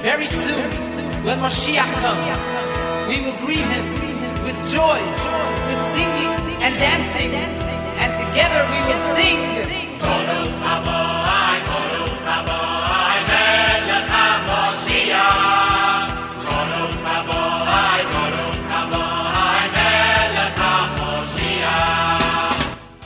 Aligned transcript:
Very 0.00 0.26
soon, 0.26 0.70
when 1.22 1.38
Moshiach 1.38 1.92
comes, 2.00 2.40
we 3.08 3.20
will 3.20 3.36
greet 3.44 3.66
him 3.74 3.86
with 4.42 4.56
joy, 4.72 5.00
with 5.68 5.80
singing 5.92 6.32
and 6.64 6.74
dancing, 6.78 7.32
and 8.00 8.10
together 8.14 8.60
we 8.72 8.78
will 8.88 9.02
sing. 9.14 9.34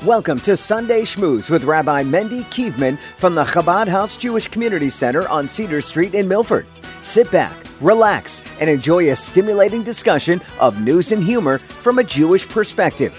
Welcome 0.09 0.41
to 0.41 0.57
Sunday 0.57 1.03
Schmooze 1.03 1.51
with 1.51 1.65
Rabbi 1.65 2.03
Mendy 2.03 2.43
Kivman 2.45 2.99
from 3.19 3.35
the 3.35 3.45
Chabad 3.45 3.89
House 3.89 4.17
Jewish 4.17 4.49
Community 4.49 4.89
Center 4.89 5.29
on 5.29 5.47
Cedar 5.47 5.83
Street 5.83 6.15
in 6.15 6.27
Milford. 6.27 6.67
Sit 7.03 7.31
back, 7.31 7.53
relax, 7.83 8.41
and 8.59 8.71
enjoy 8.71 9.11
a 9.11 9.17
stimulating 9.17 9.83
discussion 9.83 10.41
of 10.61 10.81
news 10.81 11.13
and 11.13 11.23
humor 11.23 11.59
from 11.59 11.99
a 11.99 12.05
Jewish 12.05 12.49
perspective. 12.49 13.13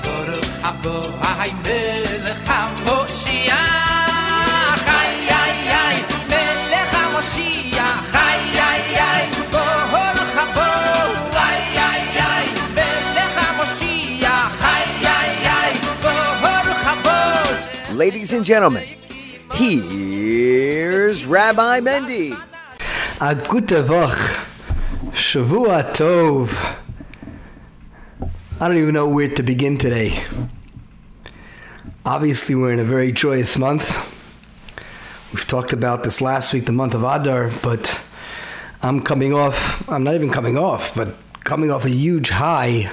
Baruch 0.00 0.50
Aboai, 0.68 1.50
Melech 1.64 2.42
HaMoshiach. 2.50 3.58
Ay, 4.98 5.12
ay, 5.42 5.56
ay, 5.84 5.96
Melech 6.30 6.90
HaMoshiach. 6.94 8.14
Ay, 8.14 8.40
ay, 8.58 8.82
ay, 9.10 9.24
Baruch 9.52 10.34
Aboai, 10.44 11.60
ay, 11.90 12.02
ay, 12.32 12.46
Melech 12.74 13.34
HaMoshiach. 13.38 14.52
Ay, 14.74 14.86
ay, 15.18 15.32
ay, 15.58 15.72
Baruch 16.02 16.84
Aboai. 16.92 17.94
Ladies 17.94 18.32
and 18.32 18.44
gentlemen, 18.44 18.86
here's 19.60 21.26
Rabbi 21.26 21.80
Mendy. 21.80 22.32
A 23.20 23.34
gute 23.34 23.84
Woche. 23.86 24.46
Shavua 25.12 25.92
Tov. 25.92 26.48
I 28.58 28.68
don't 28.68 28.78
even 28.78 28.94
know 28.94 29.06
where 29.06 29.28
to 29.28 29.42
begin 29.42 29.76
today. 29.76 30.22
Obviously, 32.06 32.54
we're 32.54 32.72
in 32.72 32.78
a 32.78 32.84
very 32.84 33.12
joyous 33.12 33.58
month. 33.58 33.94
We've 35.34 35.46
talked 35.46 35.74
about 35.74 36.04
this 36.04 36.22
last 36.22 36.54
week, 36.54 36.64
the 36.64 36.72
month 36.72 36.94
of 36.94 37.02
Adar, 37.02 37.50
but 37.62 38.00
I'm 38.82 39.02
coming 39.02 39.34
off, 39.34 39.86
I'm 39.90 40.04
not 40.04 40.14
even 40.14 40.30
coming 40.30 40.56
off, 40.56 40.94
but 40.94 41.14
coming 41.44 41.70
off 41.70 41.84
a 41.84 41.90
huge 41.90 42.30
high 42.30 42.90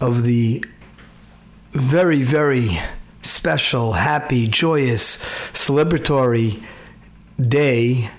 of 0.00 0.22
the 0.24 0.62
very, 1.72 2.22
very 2.22 2.78
special, 3.22 3.92
happy, 3.92 4.46
joyous, 4.46 5.18
celebratory 5.52 6.62
day 7.40 8.10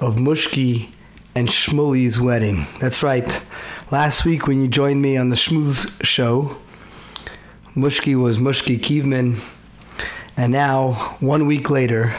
of 0.00 0.16
Mushky 0.16 0.90
and 1.34 1.48
Shmulie's 1.48 2.20
wedding. 2.20 2.66
That's 2.80 3.02
right. 3.02 3.42
Last 3.90 4.24
week, 4.24 4.46
when 4.46 4.60
you 4.60 4.68
joined 4.68 5.02
me 5.02 5.16
on 5.16 5.28
the 5.28 5.36
Schmooze 5.36 6.02
show, 6.04 6.56
Mushky 7.74 8.20
was 8.20 8.38
Mushky 8.38 8.78
Kivman, 8.78 9.40
and 10.36 10.52
now, 10.52 11.16
one 11.20 11.46
week 11.46 11.70
later, 11.70 12.14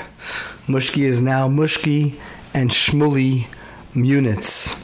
Mushky 0.68 1.04
is 1.04 1.22
now 1.22 1.48
Mushky 1.48 2.18
and 2.54 2.70
Shmulie 2.70 3.48
Munitz. 3.94 4.82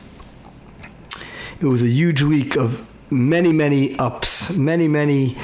It 1.59 1.65
was 1.65 1.83
a 1.83 1.87
huge 1.87 2.23
week 2.23 2.55
of 2.55 2.85
many, 3.09 3.53
many 3.53 3.97
ups, 3.99 4.57
many, 4.57 4.87
many 4.87 5.37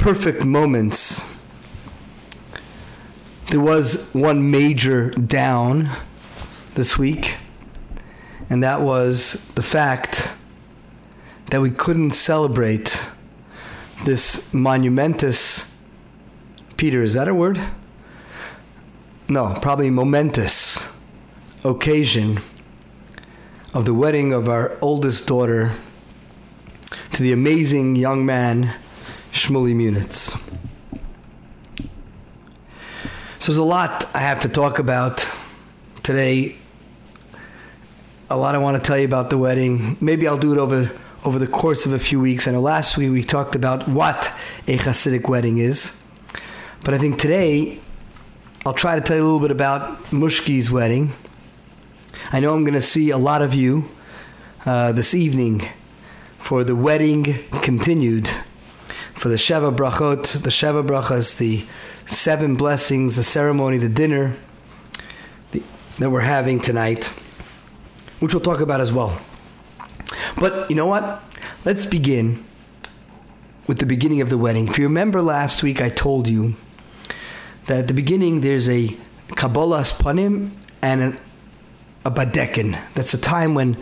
perfect 0.00 0.46
moments. 0.46 1.30
There 3.50 3.60
was 3.60 4.10
one 4.14 4.50
major 4.50 5.10
down 5.10 5.90
this 6.74 6.96
week, 6.96 7.36
and 8.48 8.62
that 8.62 8.80
was 8.80 9.46
the 9.56 9.62
fact 9.62 10.32
that 11.50 11.60
we 11.60 11.70
couldn't 11.70 12.12
celebrate 12.12 13.10
this 14.06 14.54
monumentous. 14.54 15.76
Peter, 16.78 17.02
is 17.02 17.12
that 17.12 17.28
a 17.28 17.34
word? 17.34 17.60
No, 19.28 19.52
probably 19.60 19.90
momentous 19.90 20.88
occasion 21.62 22.40
of 23.74 23.84
the 23.84 23.92
wedding 23.92 24.32
of 24.32 24.48
our 24.48 24.78
oldest 24.80 25.28
daughter 25.28 25.72
to 27.12 27.22
the 27.22 27.32
amazing 27.32 27.96
young 27.96 28.24
man 28.24 28.74
Shmulie 29.32 29.74
Munitz. 29.74 30.38
So 33.38 33.52
there's 33.52 33.58
a 33.58 33.64
lot 33.64 34.08
I 34.14 34.18
have 34.18 34.40
to 34.40 34.48
talk 34.48 34.78
about 34.78 35.26
today. 36.02 36.56
A 38.28 38.36
lot 38.36 38.54
I 38.54 38.58
want 38.58 38.76
to 38.76 38.86
tell 38.86 38.98
you 38.98 39.06
about 39.06 39.30
the 39.30 39.38
wedding. 39.38 39.96
Maybe 40.00 40.28
I'll 40.28 40.38
do 40.38 40.52
it 40.52 40.58
over 40.58 40.90
over 41.24 41.38
the 41.38 41.46
course 41.46 41.86
of 41.86 41.92
a 41.92 41.98
few 41.98 42.18
weeks. 42.20 42.48
I 42.48 42.52
know 42.52 42.60
last 42.60 42.96
week 42.96 43.10
we 43.10 43.22
talked 43.22 43.54
about 43.54 43.86
what 43.88 44.32
a 44.66 44.78
Hasidic 44.78 45.28
wedding 45.28 45.58
is, 45.58 46.00
but 46.82 46.94
I 46.94 46.98
think 46.98 47.18
today 47.18 47.80
I'll 48.64 48.74
try 48.74 48.94
to 48.94 49.00
tell 49.00 49.16
you 49.16 49.22
a 49.22 49.24
little 49.24 49.40
bit 49.40 49.50
about 49.50 50.02
Mushky's 50.04 50.70
wedding. 50.70 51.12
I 52.32 52.40
know 52.40 52.54
I'm 52.54 52.64
going 52.64 52.74
to 52.74 52.82
see 52.82 53.10
a 53.10 53.18
lot 53.18 53.42
of 53.42 53.54
you 53.54 53.88
uh, 54.64 54.92
this 54.92 55.14
evening 55.14 55.62
for 56.38 56.64
the 56.64 56.76
wedding 56.76 57.24
continued 57.62 58.30
for 59.20 59.28
the 59.28 59.36
Sheva 59.36 59.70
Brachot, 59.76 60.42
the 60.44 60.48
Sheva 60.48 60.82
Brachas, 60.82 61.36
the 61.36 61.62
seven 62.06 62.54
blessings, 62.54 63.16
the 63.16 63.22
ceremony, 63.22 63.76
the 63.76 63.90
dinner 63.90 64.34
the, 65.50 65.62
that 65.98 66.08
we're 66.08 66.22
having 66.22 66.58
tonight, 66.58 67.08
which 68.20 68.32
we'll 68.32 68.40
talk 68.40 68.60
about 68.60 68.80
as 68.80 68.94
well. 68.94 69.20
But 70.38 70.70
you 70.70 70.74
know 70.74 70.86
what? 70.86 71.22
Let's 71.66 71.84
begin 71.84 72.42
with 73.66 73.78
the 73.78 73.84
beginning 73.84 74.22
of 74.22 74.30
the 74.30 74.38
wedding. 74.38 74.68
If 74.68 74.78
you 74.78 74.84
remember 74.84 75.20
last 75.20 75.62
week, 75.62 75.82
I 75.82 75.90
told 75.90 76.26
you 76.26 76.54
that 77.66 77.80
at 77.80 77.88
the 77.88 77.94
beginning 77.94 78.40
there's 78.40 78.70
a 78.70 78.88
Kabbalas 79.32 79.92
Panim 80.00 80.52
and 80.80 81.02
an, 81.02 81.18
a 82.06 82.10
Badekin. 82.10 82.82
That's 82.94 83.12
a 83.12 83.18
time 83.18 83.54
when 83.54 83.76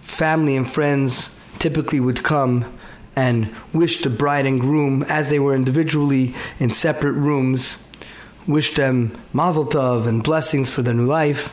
family 0.00 0.56
and 0.56 0.66
friends 0.66 1.38
typically 1.58 2.00
would 2.00 2.22
come 2.22 2.77
and 3.18 3.52
wish 3.74 4.02
the 4.02 4.10
bride 4.10 4.46
and 4.46 4.60
groom, 4.60 5.02
as 5.08 5.28
they 5.28 5.40
were 5.40 5.52
individually 5.52 6.36
in 6.60 6.70
separate 6.70 7.14
rooms, 7.14 7.82
wish 8.46 8.74
them 8.74 9.10
mazel 9.32 9.66
tov 9.66 10.06
and 10.06 10.22
blessings 10.22 10.70
for 10.70 10.82
their 10.82 10.94
new 10.94 11.04
life. 11.04 11.52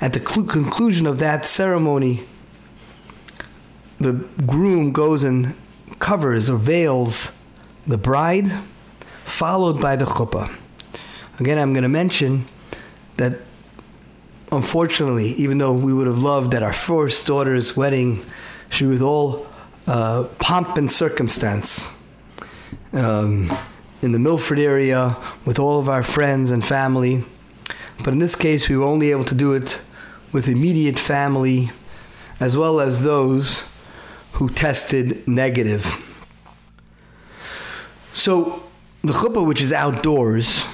At 0.00 0.14
the 0.14 0.26
cl- 0.26 0.46
conclusion 0.46 1.06
of 1.06 1.18
that 1.18 1.44
ceremony, 1.44 2.24
the 4.00 4.14
groom 4.46 4.92
goes 4.92 5.22
and 5.22 5.54
covers 5.98 6.48
or 6.48 6.56
veils 6.56 7.30
the 7.86 7.98
bride, 7.98 8.50
followed 9.26 9.82
by 9.82 9.96
the 9.96 10.06
chuppah. 10.06 10.50
Again, 11.38 11.58
I'm 11.58 11.74
going 11.74 11.82
to 11.82 11.90
mention 11.90 12.46
that 13.18 13.34
unfortunately, 14.50 15.32
even 15.34 15.58
though 15.58 15.74
we 15.74 15.92
would 15.92 16.06
have 16.06 16.22
loved 16.22 16.52
that 16.52 16.62
our 16.62 16.72
first 16.72 17.26
daughter's 17.26 17.76
wedding 17.76 18.24
should 18.70 18.86
be 18.86 18.92
with 18.92 19.02
all 19.02 19.51
uh, 19.86 20.24
pomp 20.38 20.76
and 20.76 20.90
circumstance 20.90 21.92
um, 22.92 23.56
in 24.00 24.12
the 24.12 24.18
Milford 24.18 24.58
area 24.58 25.16
with 25.44 25.58
all 25.58 25.78
of 25.78 25.88
our 25.88 26.02
friends 26.02 26.50
and 26.50 26.64
family. 26.64 27.24
But 28.04 28.12
in 28.12 28.18
this 28.18 28.34
case, 28.34 28.68
we 28.68 28.76
were 28.76 28.84
only 28.84 29.10
able 29.10 29.24
to 29.24 29.34
do 29.34 29.52
it 29.52 29.80
with 30.32 30.48
immediate 30.48 30.98
family 30.98 31.70
as 32.40 32.56
well 32.56 32.80
as 32.80 33.02
those 33.02 33.68
who 34.32 34.48
tested 34.48 35.26
negative. 35.28 35.96
So, 38.12 38.62
the 39.02 39.12
chuppah, 39.12 39.46
which 39.46 39.62
is 39.62 39.72
outdoors, 39.72 40.66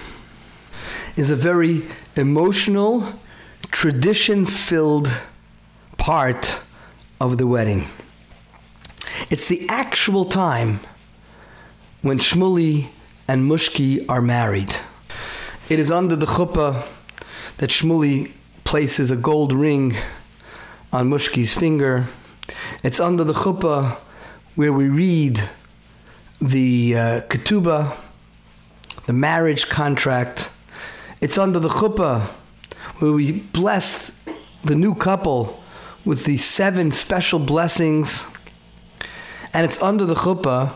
is 1.16 1.31
a 1.31 1.37
very 1.37 1.87
emotional, 2.16 3.20
tradition 3.70 4.46
filled 4.46 5.11
part 5.96 6.62
of 7.20 7.38
the 7.38 7.46
wedding. 7.46 7.87
It's 9.30 9.48
the 9.48 9.68
actual 9.68 10.24
time 10.24 10.80
when 12.02 12.18
Shmulie 12.18 12.88
and 13.26 13.50
Mushky 13.50 14.04
are 14.08 14.22
married. 14.22 14.76
It 15.68 15.78
is 15.78 15.90
under 15.90 16.16
the 16.16 16.26
chuppah 16.26 16.86
that 17.58 17.70
Shmulie 17.70 18.32
places 18.64 19.10
a 19.10 19.16
gold 19.16 19.52
ring 19.52 19.96
on 20.92 21.10
Mushky's 21.10 21.54
finger. 21.54 22.06
It's 22.82 23.00
under 23.00 23.24
the 23.24 23.34
chuppah 23.34 23.98
where 24.54 24.72
we 24.72 24.88
read 24.88 25.42
the 26.40 26.96
uh, 26.96 27.20
ketubah, 27.22 27.96
the 29.06 29.12
marriage 29.12 29.68
contract. 29.68 30.50
It's 31.20 31.36
under 31.36 31.58
the 31.58 31.68
chuppah 31.68 32.22
where 32.98 33.12
we 33.12 33.32
bless 33.32 34.10
the 34.64 34.74
new 34.74 34.94
couple 34.94 35.62
with 36.04 36.24
the 36.24 36.36
seven 36.38 36.92
special 36.92 37.38
blessings. 37.38 38.24
And 39.52 39.64
it's 39.64 39.80
under 39.82 40.04
the 40.04 40.14
chuppah 40.14 40.74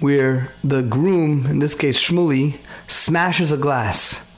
where 0.00 0.52
the 0.62 0.82
groom, 0.82 1.46
in 1.46 1.58
this 1.58 1.74
case 1.74 1.98
Shmulie, 2.00 2.58
smashes 2.86 3.52
a 3.52 3.56
glass 3.56 4.28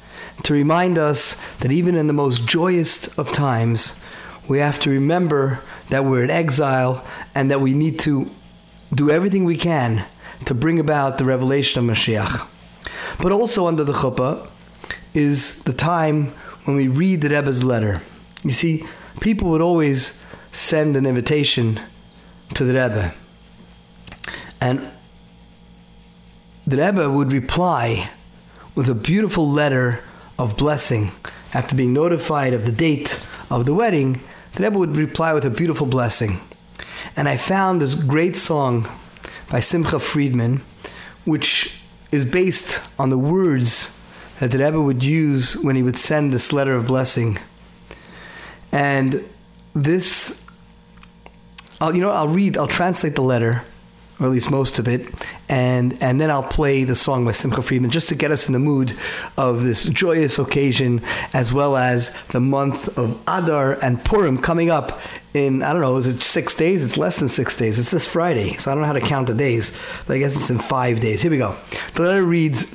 to 0.44 0.54
remind 0.54 0.98
us 0.98 1.40
that 1.60 1.70
even 1.70 1.94
in 1.94 2.06
the 2.06 2.12
most 2.12 2.46
joyous 2.46 3.06
of 3.18 3.30
times, 3.30 4.00
we 4.48 4.58
have 4.58 4.80
to 4.80 4.90
remember 4.90 5.60
that 5.90 6.04
we're 6.04 6.24
in 6.24 6.30
exile 6.30 7.04
and 7.34 7.50
that 7.50 7.60
we 7.60 7.74
need 7.74 7.98
to 8.00 8.30
do 8.94 9.10
everything 9.10 9.44
we 9.44 9.56
can 9.56 10.04
to 10.46 10.54
bring 10.54 10.80
about 10.80 11.18
the 11.18 11.24
revelation 11.24 11.78
of 11.78 11.96
Mashiach. 11.96 12.48
But 13.20 13.32
also 13.32 13.66
under 13.66 13.84
the 13.84 13.92
chuppah 13.92 14.48
is 15.12 15.62
the 15.64 15.72
time 15.72 16.32
when 16.64 16.76
we 16.76 16.88
read 16.88 17.20
the 17.20 17.28
Rebbe's 17.28 17.62
letter. 17.62 18.00
You 18.42 18.50
see, 18.50 18.84
people 19.20 19.50
would 19.50 19.60
always 19.60 20.18
send 20.52 20.96
an 20.96 21.06
invitation 21.06 21.78
to 22.54 22.64
the 22.64 22.74
Rebbe. 22.74 23.14
And 24.60 24.90
the 26.66 26.76
Rebbe 26.76 27.10
would 27.10 27.32
reply 27.32 28.10
with 28.74 28.88
a 28.88 28.94
beautiful 28.94 29.50
letter 29.50 30.02
of 30.38 30.56
blessing. 30.56 31.12
After 31.52 31.74
being 31.74 31.92
notified 31.92 32.54
of 32.54 32.64
the 32.64 32.72
date 32.72 33.18
of 33.50 33.66
the 33.66 33.74
wedding, 33.74 34.20
the 34.54 34.64
Rebbe 34.64 34.78
would 34.78 34.96
reply 34.96 35.32
with 35.32 35.44
a 35.44 35.50
beautiful 35.50 35.86
blessing. 35.86 36.40
And 37.16 37.28
I 37.28 37.36
found 37.36 37.82
this 37.82 37.94
great 37.94 38.36
song 38.36 38.88
by 39.48 39.60
Simcha 39.60 39.98
Friedman, 39.98 40.62
which 41.24 41.80
is 42.12 42.24
based 42.24 42.80
on 42.98 43.10
the 43.10 43.18
words 43.18 43.96
that 44.38 44.50
the 44.50 44.58
Rebbe 44.58 44.80
would 44.80 45.04
use 45.04 45.56
when 45.58 45.76
he 45.76 45.82
would 45.82 45.96
send 45.96 46.32
this 46.32 46.52
letter 46.52 46.74
of 46.74 46.86
blessing. 46.86 47.38
And 48.72 49.28
this, 49.74 50.39
I'll, 51.80 51.94
you 51.94 52.00
know, 52.00 52.10
I'll 52.10 52.28
read, 52.28 52.58
I'll 52.58 52.66
translate 52.66 53.14
the 53.14 53.22
letter, 53.22 53.64
or 54.18 54.26
at 54.26 54.32
least 54.32 54.50
most 54.50 54.78
of 54.78 54.86
it, 54.86 55.08
and 55.48 56.00
and 56.02 56.20
then 56.20 56.30
I'll 56.30 56.42
play 56.42 56.84
the 56.84 56.94
song 56.94 57.24
by 57.24 57.32
Simcha 57.32 57.62
Friedman 57.62 57.90
just 57.90 58.10
to 58.10 58.14
get 58.14 58.30
us 58.30 58.48
in 58.48 58.52
the 58.52 58.58
mood 58.58 58.94
of 59.38 59.62
this 59.62 59.84
joyous 59.84 60.38
occasion, 60.38 61.00
as 61.32 61.54
well 61.54 61.78
as 61.78 62.14
the 62.28 62.40
month 62.40 62.98
of 62.98 63.18
Adar 63.26 63.82
and 63.82 64.04
Purim 64.04 64.36
coming 64.42 64.68
up 64.68 65.00
in 65.32 65.62
I 65.62 65.72
don't 65.72 65.80
know, 65.80 65.96
is 65.96 66.06
it 66.06 66.22
six 66.22 66.54
days? 66.54 66.84
It's 66.84 66.98
less 66.98 67.18
than 67.18 67.30
six 67.30 67.56
days. 67.56 67.78
It's 67.78 67.90
this 67.90 68.06
Friday, 68.06 68.56
so 68.56 68.70
I 68.70 68.74
don't 68.74 68.82
know 68.82 68.88
how 68.88 68.92
to 68.92 69.00
count 69.00 69.28
the 69.28 69.34
days, 69.34 69.74
but 70.06 70.16
I 70.16 70.18
guess 70.18 70.36
it's 70.36 70.50
in 70.50 70.58
five 70.58 71.00
days. 71.00 71.22
Here 71.22 71.30
we 71.30 71.38
go. 71.38 71.56
The 71.94 72.02
letter 72.02 72.24
reads. 72.24 72.66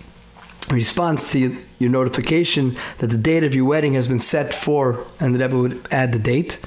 Response 0.72 1.32
to 1.34 1.64
your 1.78 1.92
notification 1.92 2.76
that 2.98 3.12
the 3.12 3.18
date 3.18 3.44
of 3.44 3.54
your 3.54 3.66
wedding 3.66 3.94
has 3.94 4.08
been 4.08 4.20
set 4.20 4.52
for, 4.52 5.06
and 5.20 5.36
the 5.36 5.40
Rebbe 5.40 5.56
would 5.56 5.88
add 5.92 6.12
the 6.12 6.18
date. 6.18 6.58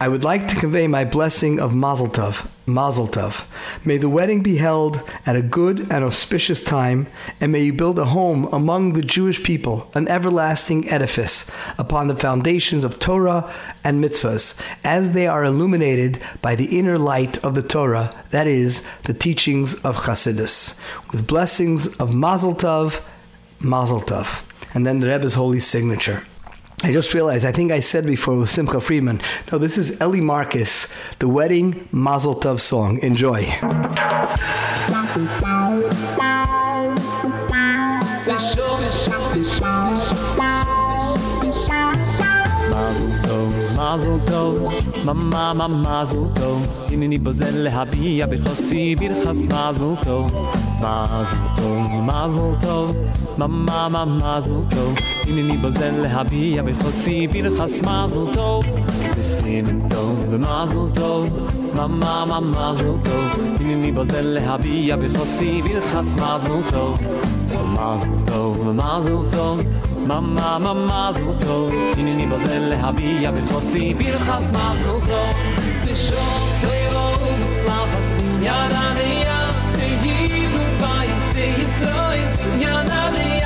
I 0.00 0.08
would 0.08 0.24
like 0.24 0.48
to 0.48 0.56
convey 0.56 0.86
my 0.86 1.04
blessing 1.04 1.60
of 1.60 1.74
Mazel 1.74 2.08
Tov. 2.08 2.48
Mazel 2.66 3.08
Tov. 3.08 3.44
May 3.84 3.98
the 3.98 4.08
wedding 4.08 4.42
be 4.42 4.56
held 4.56 5.02
at 5.24 5.36
a 5.36 5.42
good 5.42 5.80
and 5.92 6.04
auspicious 6.04 6.62
time, 6.62 7.06
and 7.40 7.52
may 7.52 7.62
you 7.62 7.72
build 7.72 7.98
a 7.98 8.06
home 8.06 8.48
among 8.52 8.92
the 8.92 9.02
Jewish 9.02 9.42
people, 9.42 9.90
an 9.94 10.08
everlasting 10.08 10.88
edifice, 10.90 11.50
upon 11.78 12.08
the 12.08 12.16
foundations 12.16 12.84
of 12.84 12.98
Torah 12.98 13.52
and 13.82 14.02
mitzvahs, 14.02 14.60
as 14.84 15.12
they 15.12 15.26
are 15.26 15.44
illuminated 15.44 16.20
by 16.42 16.54
the 16.54 16.78
inner 16.78 16.98
light 16.98 17.42
of 17.44 17.54
the 17.54 17.62
Torah, 17.62 18.12
that 18.30 18.46
is, 18.46 18.86
the 19.04 19.14
teachings 19.14 19.74
of 19.84 19.96
Chassidus, 19.96 20.78
with 21.12 21.26
blessings 21.26 21.86
of 21.96 22.12
Mazel 22.14 22.54
Tov, 22.54 23.00
Mazel 23.60 24.00
Tov. 24.00 24.42
And 24.74 24.86
then 24.86 25.00
the 25.00 25.08
Rebbe's 25.08 25.34
holy 25.34 25.60
signature. 25.60 26.26
I 26.84 26.90
just 26.90 27.14
realized, 27.14 27.44
I 27.44 27.52
think 27.52 27.70
I 27.70 27.78
said 27.78 28.04
before 28.06 28.36
with 28.36 28.50
Simcha 28.50 28.80
Friedman. 28.80 29.20
No, 29.52 29.58
this 29.58 29.78
is 29.78 30.00
Eli 30.00 30.18
Marcus, 30.20 30.92
the 31.20 31.28
wedding 31.28 31.88
Mazel 31.92 32.34
Tov 32.34 32.58
song. 32.58 32.98
Enjoy. 32.98 33.46
Mazel 42.72 43.12
tov, 43.22 43.76
mazel 43.76 44.18
tov, 44.20 44.81
Mama, 45.04 45.52
Mama, 45.54 46.04
Zulto 46.04 46.58
הנני 46.92 47.18
בוזל 47.18 47.56
להביע 47.56 48.26
בחוסי 48.26 48.94
ברכס 48.94 49.38
מזל 49.44 49.94
טוב 50.02 50.26
מזל 50.78 51.36
טוב, 51.56 51.86
מזל 52.02 52.60
טוב, 52.60 52.96
ממה 53.38 53.88
ממה 53.88 54.04
מזל 54.04 54.50
טוב 54.70 54.94
הנני 55.28 55.56
בוזל 55.56 55.90
להביע 55.90 56.62
בחוסי 56.62 57.26
ברכס 57.26 57.80
מזל 57.80 58.32
טוב 58.32 58.64
בסימן 59.18 59.88
טוב, 59.88 60.26
במזל 60.30 60.94
טוב, 60.94 61.28
ממה 61.74 62.24
ממה 62.26 62.40
מזל 62.40 62.92
טוב 63.04 63.40
הנני 63.60 63.92
בוזל 63.92 64.22
להביע 64.22 64.96
בחוסי 64.96 65.62
ברכס 65.62 66.14
מזל 66.14 66.70
טוב 66.70 66.98
מזל 67.72 68.26
טוב, 68.26 68.72
מזל 68.72 69.30
טוב 69.36 69.60
tov 71.40 71.72
Inini 71.98 72.26
bazel 72.30 72.70
lehabiya 72.70 73.30
b'chossi 73.32 73.94
birchas 73.98 74.46
mazel 74.52 74.98
tov 75.08 75.34
B'shom 75.84 76.42
teiro 76.62 77.06
u'tzlach 77.30 77.94
az 77.98 78.08
binyan 78.18 78.72
adeya 78.86 79.38
Behivu 79.78 80.64
bayis 80.82 81.26
be'yisroin 81.34 82.28
binyan 82.38 82.88
adeya 83.04 83.32
Al 83.40 83.41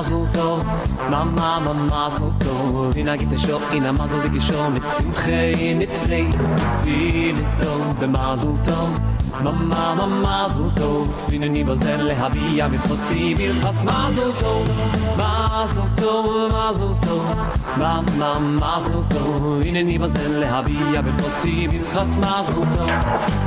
mazel 0.00 0.26
tov, 0.32 0.64
mama, 1.10 1.60
mama, 1.60 1.84
mazel 1.90 2.32
tov. 2.38 2.96
In 2.96 3.08
a 3.08 3.16
gite 3.16 3.38
sho, 3.38 3.60
in 3.76 3.84
a 3.84 3.92
mazel 3.92 4.20
dike 4.22 4.40
sho, 4.40 4.70
mit 4.70 4.88
simche, 4.88 5.76
mit 5.76 5.92
frei, 5.92 6.26
si 6.80 7.32
mit 7.32 7.50
tov, 7.60 8.00
be 8.00 8.06
mazel 8.06 8.56
tov. 8.64 9.09
Mama, 9.42 9.94
Mama, 9.96 10.48
so 10.50 10.70
to 10.76 11.08
Wie 11.28 11.38
nen 11.38 11.54
Ibo 11.54 11.74
Zelle 11.74 12.14
Habia 12.14 12.68
Mit 12.68 12.80
Fossibil 12.86 13.54
Fass 13.62 13.82
Mazel 13.84 14.32
to 14.40 14.64
Mazel 15.16 15.86
to 15.96 16.48
Mazel 16.52 16.94
to 17.00 17.14
Mama, 17.78 18.02
Mama, 18.18 18.80
so 18.82 18.98
to 19.08 19.62
Wie 19.62 19.72
nen 19.72 19.88
Ibo 19.88 20.08
Zelle 20.08 20.46
Habia 20.46 21.02
Mit 21.02 21.20
Fossibil 21.22 21.82
Fass 21.94 22.18
Mazel 22.18 22.66
to 22.74 22.84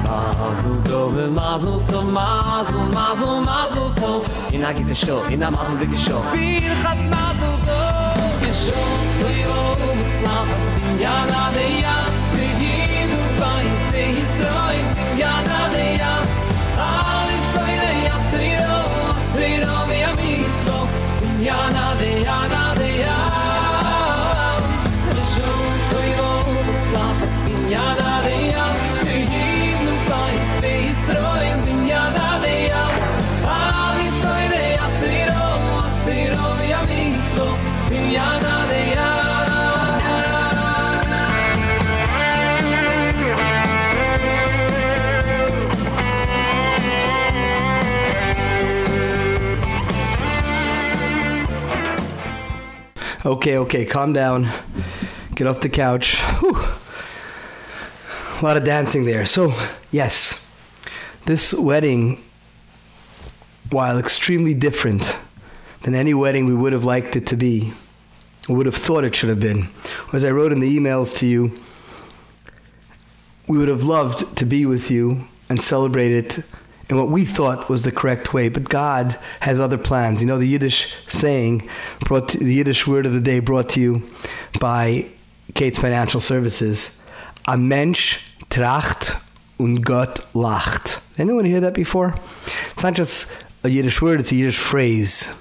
Mazel 0.09 0.75
to 0.83 1.29
Mazel 1.29 1.79
to 1.87 2.01
Mazel, 2.01 2.89
Mazel, 2.93 3.41
Mazel 3.41 3.93
to 3.95 4.21
Ina 4.55 4.73
gibt 4.73 4.91
es 4.91 4.99
scho 4.99 5.21
Ina 5.29 5.51
mazel 5.51 5.79
wirklich 5.79 6.03
scho 6.03 6.23
Viel 6.31 6.75
Fass 6.83 7.03
Mazel 7.05 7.55
to 7.67 7.79
Bis 8.41 8.69
yo, 8.69 8.81
Du 9.19 9.27
i 9.29 9.45
wo 9.45 9.93
Mit 9.93 10.11
Slavas 10.17 10.65
de 11.53 11.81
ya 11.81 11.97
Begin 12.33 13.09
du 13.11 13.21
bei 13.39 13.61
uns 13.69 14.37
so 14.39 14.92
behisroin, 15.13 15.17
binyan 15.17 15.45
adeya. 15.45 16.13
Al 16.77 17.29
Yisrael, 17.29 18.03
ya 18.05 18.17
teiro, 18.31 18.79
teiro, 19.35 19.87
v'ya 19.87 20.11
mitzvo, 20.15 20.87
binyan 21.21 21.75
adeya, 21.75 22.33
adeya. 22.43 22.62
Okay, 53.25 53.57
okay, 53.57 53.85
calm 53.85 54.11
down. 54.11 54.49
Get 55.33 55.47
off 55.47 55.61
the 55.61 55.69
couch. 55.69 56.17
Whew. 56.41 56.57
A 56.57 58.43
lot 58.43 58.57
of 58.57 58.65
dancing 58.65 59.05
there. 59.05 59.25
So, 59.25 59.53
yes, 59.91 60.45
this 61.25 61.53
wedding 61.53 62.21
while 63.69 63.97
extremely 63.97 64.53
different 64.53 65.17
than 65.83 65.95
any 65.95 66.13
wedding 66.13 66.47
we 66.47 66.53
would 66.53 66.73
have 66.73 66.83
liked 66.83 67.15
it 67.15 67.25
to 67.27 67.37
be, 67.37 67.71
or 68.49 68.57
would 68.57 68.65
have 68.65 68.75
thought 68.75 69.05
it 69.05 69.15
should 69.15 69.29
have 69.29 69.39
been. 69.39 69.69
As 70.11 70.25
I 70.25 70.31
wrote 70.31 70.51
in 70.51 70.59
the 70.59 70.77
emails 70.77 71.17
to 71.19 71.25
you, 71.25 71.57
we 73.47 73.57
would 73.57 73.69
have 73.69 73.85
loved 73.85 74.35
to 74.35 74.45
be 74.45 74.65
with 74.65 74.91
you 74.91 75.25
and 75.47 75.63
celebrate 75.63 76.11
it 76.11 76.39
in 76.89 76.97
what 76.97 77.09
we 77.09 77.25
thought 77.25 77.69
was 77.69 77.83
the 77.83 77.91
correct 77.91 78.33
way, 78.33 78.49
but 78.49 78.65
God 78.65 79.17
has 79.39 79.59
other 79.59 79.77
plans. 79.77 80.21
You 80.21 80.27
know, 80.27 80.37
the 80.37 80.47
Yiddish 80.47 80.95
saying, 81.07 81.69
brought 82.01 82.29
to, 82.29 82.37
the 82.37 82.53
Yiddish 82.53 82.85
word 82.85 83.05
of 83.05 83.13
the 83.13 83.21
day 83.21 83.39
brought 83.39 83.69
to 83.69 83.79
you 83.79 84.03
by 84.59 85.07
Kate's 85.53 85.79
Financial 85.79 86.19
Services. 86.19 86.89
A 87.47 87.57
Mensch 87.57 88.19
tracht 88.49 89.19
und 89.59 89.85
Gott 89.85 90.19
lacht. 90.33 91.01
Anyone 91.17 91.45
hear 91.45 91.61
that 91.61 91.73
before? 91.73 92.15
It's 92.73 92.83
not 92.83 92.95
just 92.95 93.27
a 93.63 93.69
Yiddish 93.69 94.01
word, 94.01 94.19
it's 94.19 94.31
a 94.31 94.35
Yiddish 94.35 94.57
phrase. 94.57 95.33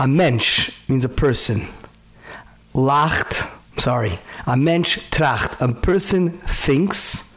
A 0.00 0.08
Mensch 0.08 0.70
means 0.88 1.04
a 1.04 1.08
person. 1.08 1.68
Lacht, 2.74 3.48
sorry. 3.78 4.18
A 4.46 4.56
Mensch 4.56 4.98
tracht. 5.10 5.60
A 5.60 5.72
person 5.72 6.30
thinks 6.40 7.34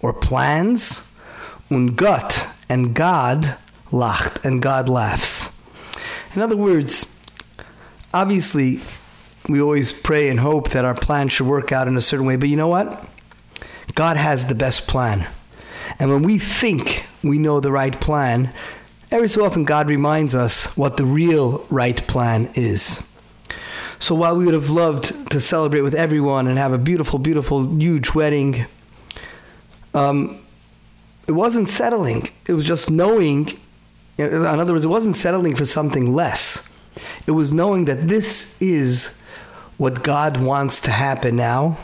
or 0.00 0.12
plans. 0.12 1.11
Und 1.72 1.96
Gott 1.96 2.48
and 2.68 2.94
God 2.94 3.56
lacht, 3.90 4.44
and 4.44 4.60
God 4.60 4.90
laughs. 4.90 5.48
In 6.34 6.42
other 6.42 6.56
words, 6.56 7.06
obviously, 8.12 8.80
we 9.48 9.62
always 9.62 9.90
pray 9.90 10.28
and 10.28 10.38
hope 10.38 10.68
that 10.70 10.84
our 10.84 10.94
plan 10.94 11.28
should 11.28 11.46
work 11.46 11.72
out 11.72 11.88
in 11.88 11.96
a 11.96 12.00
certain 12.02 12.26
way, 12.26 12.36
but 12.36 12.50
you 12.50 12.56
know 12.56 12.68
what? 12.68 13.02
God 13.94 14.18
has 14.18 14.46
the 14.46 14.54
best 14.54 14.86
plan. 14.86 15.26
And 15.98 16.10
when 16.10 16.22
we 16.22 16.38
think 16.38 17.06
we 17.24 17.38
know 17.38 17.58
the 17.58 17.72
right 17.72 17.98
plan, 17.98 18.52
every 19.10 19.28
so 19.28 19.42
often 19.46 19.64
God 19.64 19.88
reminds 19.88 20.34
us 20.34 20.76
what 20.76 20.98
the 20.98 21.06
real 21.06 21.64
right 21.70 22.06
plan 22.06 22.50
is. 22.54 23.08
So 23.98 24.14
while 24.14 24.36
we 24.36 24.44
would 24.44 24.54
have 24.54 24.68
loved 24.68 25.30
to 25.30 25.40
celebrate 25.40 25.80
with 25.80 25.94
everyone 25.94 26.48
and 26.48 26.58
have 26.58 26.74
a 26.74 26.78
beautiful, 26.78 27.18
beautiful, 27.18 27.66
huge 27.66 28.12
wedding, 28.12 28.66
um, 29.94 30.41
it 31.32 31.36
wasn't 31.36 31.70
settling. 31.70 32.28
It 32.46 32.52
was 32.52 32.66
just 32.66 32.90
knowing, 32.90 33.58
in 34.18 34.44
other 34.44 34.74
words, 34.74 34.84
it 34.84 34.88
wasn't 34.88 35.16
settling 35.16 35.56
for 35.56 35.64
something 35.64 36.14
less. 36.14 36.70
It 37.26 37.30
was 37.30 37.54
knowing 37.54 37.86
that 37.86 38.06
this 38.06 38.60
is 38.60 39.18
what 39.78 40.02
God 40.02 40.36
wants 40.36 40.78
to 40.82 40.90
happen 40.90 41.36
now, 41.36 41.78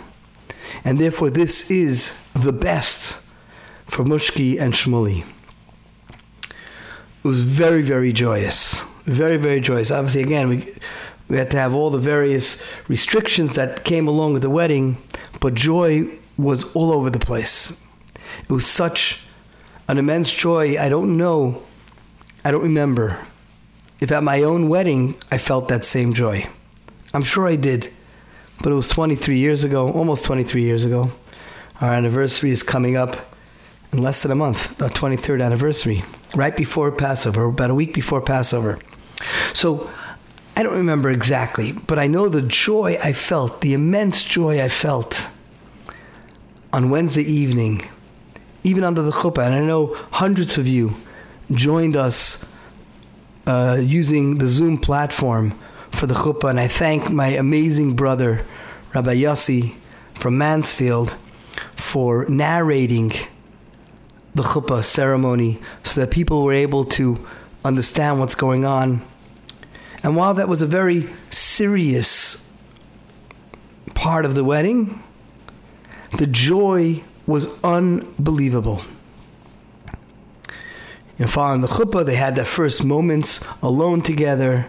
and 0.85 0.99
therefore 0.99 1.31
this 1.31 1.71
is 1.71 2.23
the 2.35 2.53
best 2.53 3.19
for 3.87 4.05
Mushky 4.05 4.61
and 4.61 4.75
Shmulie. 4.75 5.25
It 6.51 7.25
was 7.25 7.41
very, 7.41 7.81
very 7.81 8.13
joyous. 8.13 8.85
Very, 9.07 9.39
very 9.39 9.63
joyous. 9.63 9.91
Obviously, 9.91 10.21
again, 10.25 10.51
we, 10.51 10.69
we 11.29 11.39
had 11.39 11.51
to 11.53 11.57
have 11.57 11.75
all 11.75 11.89
the 11.89 11.97
various 11.97 12.63
restrictions 12.87 13.55
that 13.55 13.85
came 13.85 14.07
along 14.09 14.35
with 14.35 14.43
the 14.43 14.51
wedding, 14.51 14.99
but 15.41 15.55
joy 15.55 16.07
was 16.37 16.71
all 16.75 16.93
over 16.93 17.09
the 17.09 17.19
place. 17.19 17.81
It 18.43 18.53
was 18.53 18.67
such 18.67 19.25
an 19.89 19.99
immense 19.99 20.31
joy. 20.31 20.79
I 20.79 20.89
don't 20.89 21.17
know, 21.17 21.63
I 22.45 22.51
don't 22.51 22.63
remember 22.63 23.19
if 24.01 24.13
at 24.13 24.23
my 24.23 24.43
own 24.43 24.69
wedding 24.69 25.17
I 25.31 25.39
felt 25.39 25.69
that 25.69 25.85
same 25.85 26.13
joy. 26.13 26.47
I'm 27.13 27.23
sure 27.23 27.49
I 27.49 27.57
did, 27.57 27.93
but 28.63 28.71
it 28.71 28.75
was 28.75 28.89
23 28.89 29.39
years 29.39 29.65
ago, 29.65 29.91
almost 29.91 30.25
23 30.25 30.63
years 30.63 30.85
ago. 30.85 31.11
Our 31.81 31.93
anniversary 31.93 32.51
is 32.51 32.63
coming 32.63 32.97
up 32.97 33.17
in 33.93 34.03
less 34.03 34.23
than 34.23 34.31
a 34.31 34.37
month, 34.37 34.81
our 34.83 34.91
23rd 34.91 35.43
anniversary, 35.43 36.05
right 36.35 36.57
before 36.57 36.93
Passover, 36.93 37.45
about 37.45 37.71
a 37.71 37.75
week 37.75 37.95
before 37.95 38.21
Passover. 38.21 38.79
So 39.55 39.91
I 40.57 40.63
don't 40.63 40.75
remember 40.75 41.11
exactly, 41.11 41.73
but 41.73 41.99
I 41.99 42.07
know 42.07 42.29
the 42.29 42.43
joy 42.43 42.99
I 43.03 43.13
felt, 43.13 43.63
the 43.63 43.73
immense 43.73 44.23
joy 44.23 44.63
I 44.63 44.69
felt 44.69 45.29
on 46.73 46.91
Wednesday 46.91 47.23
evening, 47.23 47.89
even 48.65 48.85
under 48.85 49.03
the 49.03 49.11
chuppah. 49.11 49.45
And 49.45 49.55
I 49.55 49.61
know 49.61 49.95
hundreds 50.11 50.59
of 50.59 50.67
you 50.67 50.95
joined 51.51 51.97
us 51.97 52.45
uh, 53.47 53.79
using 53.81 54.39
the 54.39 54.47
Zoom 54.47 54.79
platform 54.79 55.59
for 55.93 56.07
the 56.07 56.15
chuppah. 56.15 56.51
And 56.51 56.61
I 56.61 56.69
thank 56.69 57.11
my 57.11 57.29
amazing 57.29 57.97
brother, 57.97 58.45
Rabbi 58.95 59.17
Yossi 59.17 59.77
from 60.15 60.37
Mansfield, 60.39 61.17
for 61.77 62.27
narrating 62.27 63.13
the 64.35 64.43
chuppah 64.43 64.85
ceremony 64.85 65.61
so 65.83 66.01
that 66.01 66.11
people 66.11 66.45
were 66.45 66.53
able 66.53 66.85
to 66.85 67.27
understand 67.65 68.21
what's 68.21 68.35
going 68.35 68.65
on. 68.65 69.05
And 70.03 70.17
while 70.17 70.35
that 70.35 70.49
was 70.49 70.63
a 70.63 70.67
very 70.67 71.11
serious 71.31 72.49
part 73.95 74.25
of 74.25 74.35
the 74.35 74.45
wedding, 74.45 75.03
the 76.19 76.27
joy 76.27 77.03
was 77.29 77.63
unbelievable. 77.63 78.83
Know, 81.19 81.27
following 81.27 81.61
the 81.61 81.69
chuppah, 81.69 82.07
they 82.07 82.15
had 82.15 82.37
their 82.37 82.45
first 82.45 82.85
moments 82.85 83.45
alone 83.61 84.03
together, 84.03 84.67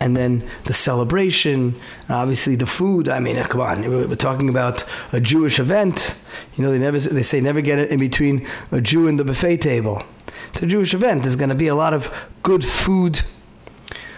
and 0.00 0.16
then 0.16 0.48
the 0.64 0.72
celebration, 0.72 1.80
and 2.08 2.10
obviously 2.10 2.56
the 2.56 2.66
food. 2.66 3.08
I 3.08 3.20
mean, 3.20 3.42
come 3.44 3.60
on, 3.60 3.88
we're 3.88 4.14
talking 4.16 4.48
about 4.48 4.84
a 5.12 5.20
Jewish 5.20 5.58
event. 5.58 6.16
You 6.56 6.64
know, 6.64 6.70
they 6.70 6.78
never 6.78 6.98
they 6.98 7.22
say 7.22 7.40
never 7.40 7.60
get 7.60 7.78
it 7.78 7.90
in 7.90 8.00
between 8.00 8.46
a 8.72 8.80
Jew 8.80 9.06
and 9.08 9.18
the 9.18 9.24
buffet 9.24 9.58
table. 9.58 10.02
It's 10.50 10.62
a 10.62 10.66
Jewish 10.66 10.92
event. 10.92 11.22
There's 11.22 11.36
going 11.36 11.50
to 11.50 11.54
be 11.54 11.68
a 11.68 11.74
lot 11.74 11.94
of 11.94 12.12
good 12.42 12.64
food. 12.64 13.22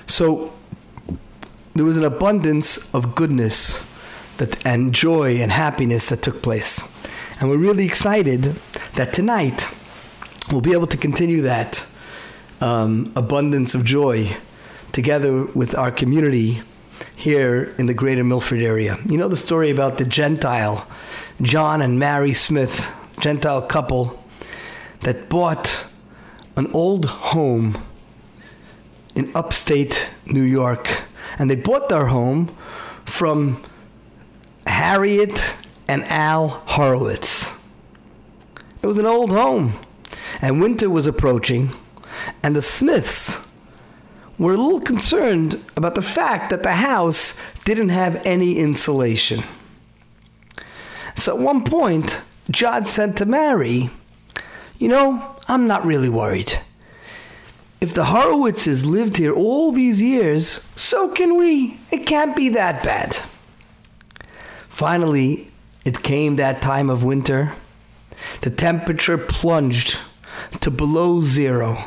So 0.07 0.53
there 1.75 1.85
was 1.85 1.97
an 1.97 2.05
abundance 2.05 2.93
of 2.95 3.15
goodness 3.15 3.87
that 4.39 4.65
and 4.65 4.95
joy 4.95 5.37
and 5.37 5.53
happiness 5.53 6.09
that 6.09 6.23
took 6.23 6.43
place. 6.43 6.92
And 7.41 7.51
we're 7.51 7.59
really 7.59 7.85
excited 7.85 8.57
that 8.95 9.13
tonight 9.13 9.69
we'll 10.51 10.61
be 10.61 10.73
able 10.73 10.87
to 10.89 10.97
continue 10.97 11.43
that 11.43 11.87
um, 12.61 13.13
abundance 13.17 13.75
of 13.75 13.85
joy 13.85 14.37
together 14.93 15.45
with 15.45 15.75
our 15.75 15.91
community 15.91 16.63
here 17.17 17.75
in 17.79 17.87
the 17.87 17.95
greater 17.95 18.25
Milford 18.25 18.63
area. 18.63 18.97
You 19.09 19.19
know 19.19 19.29
the 19.29 19.37
story 19.37 19.71
about 19.71 19.99
the 19.99 20.05
Gentile, 20.05 20.87
John 21.41 21.83
and 21.83 21.99
Mary 21.99 22.33
Smith, 22.33 22.91
Gentile 23.21 23.63
couple 23.63 24.23
that 25.01 25.29
bought 25.29 25.87
an 26.57 26.71
old 26.73 27.07
home 27.07 27.83
in 29.15 29.31
upstate 29.35 30.11
New 30.27 30.43
York. 30.43 31.03
And 31.39 31.51
they 31.51 31.57
bought 31.57 31.89
their 31.89 32.07
home 32.07 32.55
from 33.05 33.63
Harriet 34.67 35.55
and 35.93 36.05
Al 36.09 36.49
Horowitz. 36.49 37.53
It 38.81 38.87
was 38.87 38.99
an 38.99 39.05
old 39.05 39.31
home, 39.31 39.75
and 40.41 40.59
winter 40.59 40.89
was 40.89 41.07
approaching, 41.07 41.69
and 42.43 42.57
the 42.57 42.63
Smiths 42.63 43.39
were 44.39 44.55
a 44.55 44.57
little 44.57 44.81
concerned 44.81 45.63
about 45.77 45.95
the 45.95 46.01
fact 46.01 46.49
that 46.49 46.63
the 46.63 46.73
house 46.73 47.39
didn't 47.67 47.91
have 47.91 48.23
any 48.25 48.57
insulation. 48.57 49.45
So 51.15 51.37
at 51.37 51.43
one 51.43 51.63
point, 51.63 52.23
John 52.51 52.87
said 52.87 53.19
to 53.19 53.27
Mary, 53.27 53.91
You 54.79 54.89
know, 54.89 55.37
I'm 55.47 55.67
not 55.67 55.85
really 55.85 56.09
worried. 56.09 56.59
If 57.83 57.93
the 57.93 58.05
Horowitzes 58.05 58.87
lived 58.87 59.19
here 59.19 59.35
all 59.35 59.73
these 59.73 60.01
years, 60.01 60.67
so 60.75 61.11
can 61.11 61.37
we. 61.37 61.79
It 61.91 62.07
can't 62.07 62.35
be 62.35 62.49
that 62.49 62.83
bad. 62.83 63.19
Finally, 64.71 65.52
it 65.85 66.03
came 66.03 66.37
that 66.37 66.63
time 66.63 66.91
of 66.91 67.05
winter. 67.05 67.53
The 68.43 68.51
temperature 68.51 69.19
plunged 69.19 69.99
to 70.61 70.71
below 70.71 71.21
zero. 71.21 71.85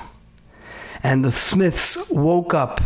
And 1.04 1.24
the 1.24 1.32
Smiths 1.32 2.10
woke 2.10 2.54
up 2.54 2.82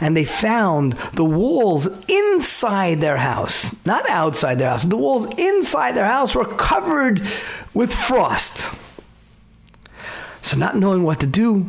and 0.00 0.16
they 0.16 0.24
found 0.24 0.92
the 1.14 1.24
walls 1.24 1.88
inside 2.08 3.00
their 3.00 3.16
house, 3.16 3.74
not 3.86 4.08
outside 4.08 4.58
their 4.58 4.70
house, 4.70 4.84
the 4.84 4.96
walls 4.96 5.26
inside 5.38 5.92
their 5.92 6.06
house 6.06 6.34
were 6.34 6.44
covered 6.44 7.22
with 7.74 7.92
frost. 7.92 8.70
So, 10.42 10.56
not 10.56 10.76
knowing 10.76 11.02
what 11.02 11.20
to 11.20 11.26
do, 11.26 11.66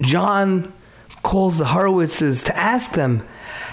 John 0.00 0.72
calls 1.22 1.58
the 1.58 1.64
Horowitzes 1.64 2.44
to 2.46 2.56
ask 2.56 2.92
them, 2.92 3.26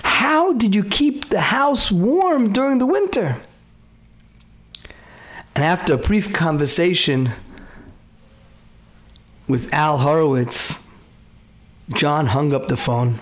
How 0.04 0.54
did 0.54 0.74
you 0.74 0.84
keep 0.84 1.30
the 1.30 1.42
house 1.42 1.92
warm 1.92 2.54
during 2.54 2.80
the 2.80 2.86
winter? 2.86 3.38
And 5.58 5.66
after 5.66 5.96
a 5.96 5.98
brief 5.98 6.34
conversation 6.34 7.32
with 9.48 9.74
Al 9.74 9.98
Horowitz, 9.98 10.86
John 11.90 12.28
hung 12.28 12.54
up 12.54 12.68
the 12.68 12.78
phone 12.78 13.20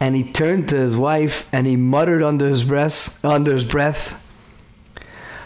and 0.00 0.16
he 0.16 0.24
turned 0.24 0.68
to 0.70 0.76
his 0.76 0.96
wife 0.96 1.48
and 1.52 1.68
he 1.68 1.76
muttered 1.76 2.24
under 2.24 2.48
his 2.48 2.64
breath, 2.64 3.24
under 3.24 3.52
his 3.52 3.64
breath, 3.64 4.20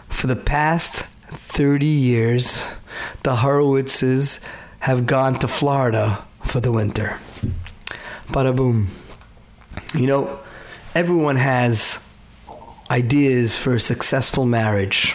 for 0.08 0.28
the 0.28 0.36
past 0.36 1.04
30 1.28 1.84
years, 1.84 2.66
the 3.22 3.36
Horowitzes 3.36 4.42
have 4.78 5.04
gone 5.04 5.38
to 5.40 5.46
Florida 5.46 6.24
for 6.42 6.60
the 6.60 6.72
winter. 6.72 7.18
Bada 8.28 8.56
boom. 8.56 8.88
You 9.94 10.06
know, 10.06 10.40
everyone 10.94 11.36
has 11.36 11.98
ideas 12.90 13.58
for 13.58 13.74
a 13.74 13.80
successful 13.80 14.46
marriage. 14.46 15.14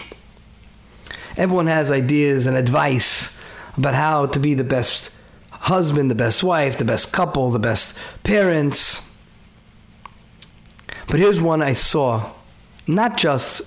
Everyone 1.40 1.68
has 1.68 1.90
ideas 1.90 2.46
and 2.46 2.54
advice 2.54 3.40
about 3.74 3.94
how 3.94 4.26
to 4.26 4.38
be 4.38 4.52
the 4.52 4.62
best 4.62 5.08
husband, 5.50 6.10
the 6.10 6.14
best 6.14 6.42
wife, 6.42 6.76
the 6.76 6.84
best 6.84 7.14
couple, 7.14 7.50
the 7.50 7.58
best 7.58 7.96
parents. 8.24 9.10
But 11.08 11.18
here's 11.18 11.40
one 11.40 11.62
I 11.62 11.72
saw, 11.72 12.30
not 12.86 13.16
just 13.16 13.62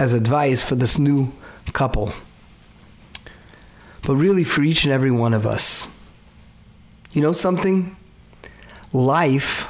as 0.00 0.12
advice 0.12 0.64
for 0.64 0.74
this 0.74 0.98
new 0.98 1.30
couple, 1.72 2.12
but 4.02 4.16
really 4.16 4.42
for 4.42 4.64
each 4.64 4.82
and 4.82 4.92
every 4.92 5.12
one 5.12 5.34
of 5.34 5.46
us. 5.46 5.86
You 7.12 7.22
know 7.22 7.30
something? 7.30 7.96
Life 8.92 9.68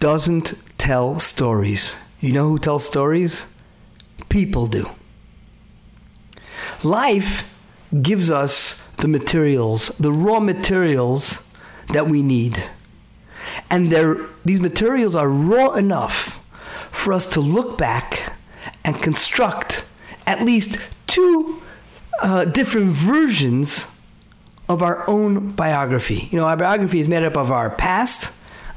doesn't 0.00 0.54
tell 0.76 1.20
stories. 1.20 1.94
You 2.20 2.32
know 2.32 2.48
who 2.48 2.58
tells 2.58 2.84
stories? 2.84 3.46
People 4.28 4.66
do. 4.66 4.90
Life 6.82 7.44
gives 8.00 8.30
us 8.30 8.86
the 8.98 9.08
materials, 9.08 9.88
the 9.98 10.12
raw 10.12 10.40
materials 10.40 11.42
that 11.92 12.08
we 12.08 12.22
need. 12.22 12.62
And 13.70 13.94
these 14.44 14.60
materials 14.60 15.16
are 15.16 15.28
raw 15.28 15.74
enough 15.74 16.40
for 16.90 17.12
us 17.12 17.26
to 17.32 17.40
look 17.40 17.76
back 17.76 18.34
and 18.84 19.02
construct 19.02 19.84
at 20.26 20.42
least 20.42 20.78
two 21.06 21.60
uh, 22.20 22.44
different 22.44 22.90
versions 22.90 23.86
of 24.68 24.82
our 24.82 25.08
own 25.08 25.50
biography. 25.50 26.28
You 26.30 26.38
know, 26.38 26.46
our 26.46 26.56
biography 26.56 27.00
is 27.00 27.08
made 27.08 27.24
up 27.24 27.36
of 27.36 27.50
our 27.50 27.70
past, 27.70 28.34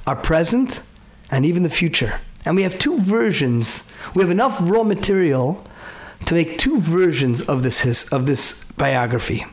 our 0.07 0.15
present, 0.15 0.81
and 1.29 1.45
even 1.45 1.63
the 1.63 1.69
future. 1.69 2.19
And 2.45 2.55
we 2.55 2.63
have 2.63 2.77
two 2.77 2.99
versions. 2.99 3.83
We 4.13 4.23
have 4.23 4.31
enough 4.31 4.59
raw 4.61 4.83
material 4.83 5.65
to 6.25 6.33
make 6.33 6.57
two 6.57 6.79
versions 6.79 7.41
of 7.41 7.63
this 7.63 8.11
of 8.11 8.25
this 8.25 8.63
biography. 8.77 9.45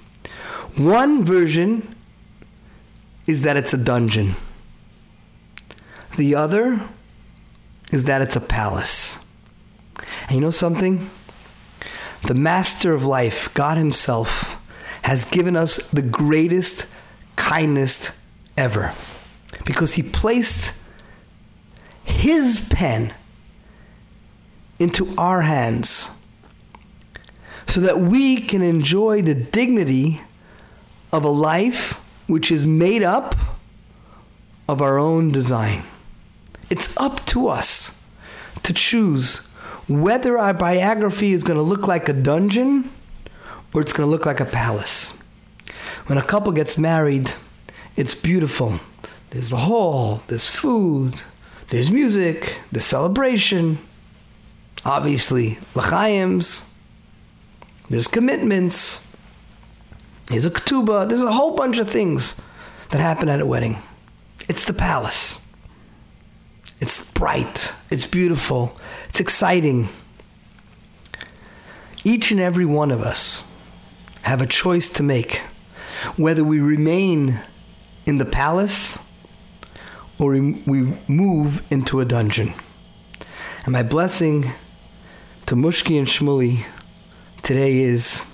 One 0.77 1.25
version 1.25 1.95
is 3.27 3.43
that 3.43 3.57
it's 3.57 3.75
a 3.75 3.77
dungeon. 3.77 4.35
The 6.17 6.35
other 6.35 6.81
is 7.91 8.05
that 8.05 8.23
it's 8.23 8.37
a 8.37 8.41
palace. 8.41 9.19
And 10.29 10.33
you 10.33 10.41
know 10.41 10.51
something? 10.51 11.11
The 12.27 12.35
master 12.35 12.95
of 12.95 13.05
life, 13.05 13.53
God 13.55 13.77
Himself, 13.77 14.57
has 15.03 15.25
given 15.25 15.57
us 15.57 15.77
the 15.89 16.03
greatest 16.03 16.87
kindness 17.37 18.17
ever 18.57 18.95
because 19.65 19.95
He 19.95 20.03
placed 20.03 20.73
His 22.05 22.69
pen 22.71 23.13
into 24.79 25.15
our 25.19 25.43
hands 25.43 26.11
so 27.73 27.81
that 27.81 27.99
we 27.99 28.39
can 28.39 28.61
enjoy 28.61 29.23
the 29.23 29.35
dignity 29.35 30.21
of 31.11 31.25
a 31.25 31.31
life 31.31 31.99
which 32.27 32.53
is 32.53 32.67
made 32.67 33.03
up 33.03 33.35
of 34.69 34.83
our 34.83 34.99
own 34.99 35.33
design. 35.33 35.83
It's 36.69 36.95
up 36.99 37.25
to 37.29 37.49
us 37.49 37.99
to 38.63 38.75
choose 38.75 39.49
whether 39.89 40.37
our 40.37 40.53
biography 40.53 41.33
is 41.33 41.43
going 41.43 41.57
to 41.57 41.63
look 41.63 41.89
like 41.89 42.11
a 42.11 42.13
dungeon 42.13 42.93
or 43.73 43.81
it's 43.81 43.95
going 43.95 44.07
to 44.07 44.11
look 44.11 44.27
like 44.27 44.41
a 44.41 44.45
palace. 44.45 45.13
When 46.09 46.19
a 46.19 46.23
couple 46.23 46.53
gets 46.53 46.77
married, 46.77 47.33
it's 47.97 48.15
beautiful. 48.15 48.81
There's 49.31 49.49
the 49.49 49.57
hall, 49.57 50.21
there's 50.27 50.47
food, 50.47 51.23
there's 51.71 51.91
music, 51.91 52.61
there's 52.71 52.85
celebration. 52.85 53.79
Obviously, 54.85 55.59
l'chaims, 55.75 56.65
there's 57.89 58.09
commitments, 58.09 59.07
there's 60.27 60.47
a 60.47 60.51
ketubah, 60.51 61.09
there's 61.09 61.23
a 61.23 61.33
whole 61.33 61.55
bunch 61.55 61.79
of 61.79 61.91
things 61.91 62.41
that 62.91 63.01
happen 63.01 63.29
at 63.29 63.41
a 63.41 63.47
wedding. 63.47 63.83
It's 64.49 64.65
the 64.65 64.73
palace. 64.73 65.39
It's 66.81 67.13
bright, 67.13 67.73
it's 67.91 68.07
beautiful, 68.07 68.77
it's 69.05 69.21
exciting. 69.21 69.89
Each 72.03 72.33
and 72.33 72.41
every 72.41 72.65
one 72.65 72.91
of 72.91 73.03
us 73.03 73.45
have 74.23 74.43
a 74.43 74.47
choice 74.47 74.89
to 74.95 75.05
make 75.05 75.43
whether 76.17 76.43
we 76.43 76.59
remain 76.59 77.39
in 78.05 78.19
the 78.19 78.25
palace 78.25 78.99
or 80.19 80.33
we 80.33 80.99
move 81.07 81.63
into 81.71 82.01
a 82.01 82.05
dungeon. 82.05 82.53
And 83.65 83.73
my 83.73 83.85
blessing 83.85 84.51
to 85.47 85.55
Mushky 85.55 85.99
and 85.99 86.09
Shmulie 86.09 86.65
today 87.43 87.79
is 87.79 88.25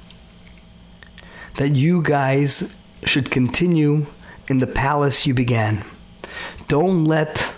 that 1.56 1.74
you 1.74 2.02
guys 2.02 2.74
should 3.04 3.30
continue 3.30 4.06
in 4.48 4.58
the 4.58 4.66
palace 4.66 5.26
you 5.26 5.34
began. 5.34 5.84
Don't 6.68 7.04
let 7.04 7.54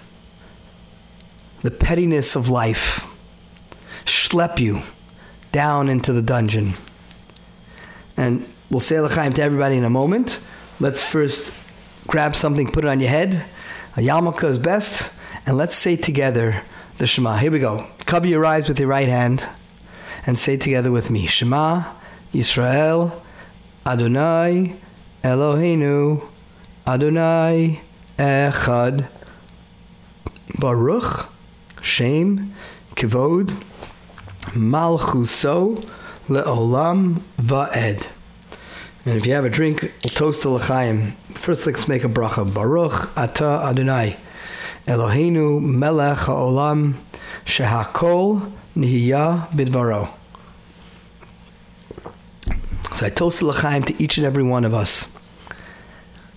the 1.62 1.70
pettiness 1.70 2.36
of 2.36 2.48
life 2.48 3.04
schlep 4.04 4.58
you 4.58 4.82
down 5.52 5.88
into 5.88 6.12
the 6.12 6.22
dungeon. 6.22 6.74
And 8.16 8.50
we'll 8.70 8.80
say 8.80 9.00
l'chaim 9.00 9.32
to 9.34 9.42
everybody 9.42 9.76
in 9.76 9.84
a 9.84 9.90
moment. 9.90 10.40
Let's 10.78 11.02
first 11.02 11.52
grab 12.06 12.34
something, 12.34 12.70
put 12.70 12.84
it 12.84 12.88
on 12.88 13.00
your 13.00 13.10
head. 13.10 13.44
A 13.96 14.00
yarmulke 14.00 14.44
is 14.44 14.58
best. 14.58 15.12
And 15.46 15.56
let's 15.56 15.76
say 15.76 15.96
together 15.96 16.62
the 16.98 17.06
Shema. 17.06 17.36
Here 17.36 17.50
we 17.50 17.58
go. 17.58 17.86
Cover 18.06 18.28
your 18.28 18.46
eyes 18.46 18.68
with 18.68 18.78
your 18.78 18.88
right 18.88 19.08
hand 19.08 19.48
and 20.26 20.38
say 20.38 20.56
together 20.56 20.90
with 20.90 21.10
me 21.10 21.26
Shema 21.26 21.92
Israel 22.32 23.22
Adonai 23.86 24.76
Eloheinu 25.24 26.26
Adonai 26.86 27.80
Echad 28.18 29.08
Baruch 30.58 31.28
Shem 31.82 32.54
Kivod 32.94 33.56
Malchuso 34.52 35.82
Leolam 36.28 37.22
Va'ed. 37.38 38.06
And 39.06 39.16
if 39.16 39.24
you 39.24 39.32
have 39.32 39.44
a 39.44 39.50
drink, 39.50 39.80
we'll 39.82 40.10
toast 40.10 40.42
to 40.42 40.50
L'chaim. 40.50 41.16
First, 41.34 41.66
let's 41.66 41.88
make 41.88 42.04
a 42.04 42.08
bracha. 42.08 42.52
Baruch 42.52 43.16
Ata 43.16 43.62
Adonai 43.64 44.16
Eloheinu 44.86 45.60
Melech 45.60 46.18
HaOlam 46.18 46.94
Shehakol 47.46 48.52
Nihiya 48.80 49.50
Bidvaro. 49.50 50.08
So 52.94 53.06
I 53.06 53.10
toast 53.10 53.42
L'chaim 53.42 53.82
to 53.82 54.02
each 54.02 54.16
and 54.16 54.26
every 54.26 54.42
one 54.42 54.64
of 54.64 54.72
us. 54.72 55.06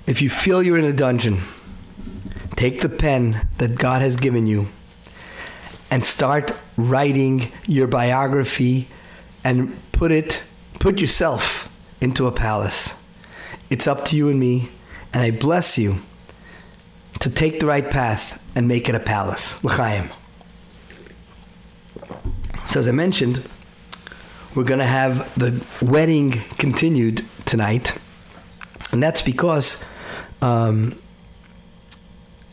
If 0.05 0.21
you 0.21 0.29
feel 0.29 0.61
you're 0.61 0.77
in 0.77 0.83
a 0.83 0.91
dungeon, 0.91 1.39
take 2.57 2.81
the 2.81 2.89
pen 2.89 3.47
that 3.59 3.75
God 3.75 4.01
has 4.01 4.17
given 4.17 4.45
you 4.45 4.67
and 5.89 6.05
start 6.05 6.51
writing 6.75 7.49
your 7.65 7.87
biography 7.87 8.89
and 9.45 9.77
put 9.93 10.11
it 10.11 10.43
put 10.79 10.99
yourself 10.99 11.69
into 12.01 12.27
a 12.27 12.31
palace. 12.31 12.93
It's 13.69 13.87
up 13.87 14.03
to 14.05 14.17
you 14.17 14.27
and 14.27 14.37
me, 14.37 14.69
and 15.13 15.23
I 15.23 15.31
bless 15.31 15.77
you 15.77 15.99
to 17.21 17.29
take 17.29 17.61
the 17.61 17.67
right 17.67 17.89
path 17.89 18.37
and 18.53 18.67
make 18.67 18.89
it 18.89 18.95
a 18.95 18.99
palace. 18.99 19.63
L'chaim. 19.63 20.11
So 22.73 22.79
as 22.79 22.87
I 22.87 22.91
mentioned, 22.91 23.47
we're 24.55 24.63
going 24.63 24.79
to 24.79 24.85
have 24.87 25.31
the 25.37 25.63
wedding 25.79 26.31
continued 26.57 27.23
tonight, 27.45 27.95
and 28.91 29.03
that's 29.03 29.21
because 29.21 29.85
um, 30.41 30.99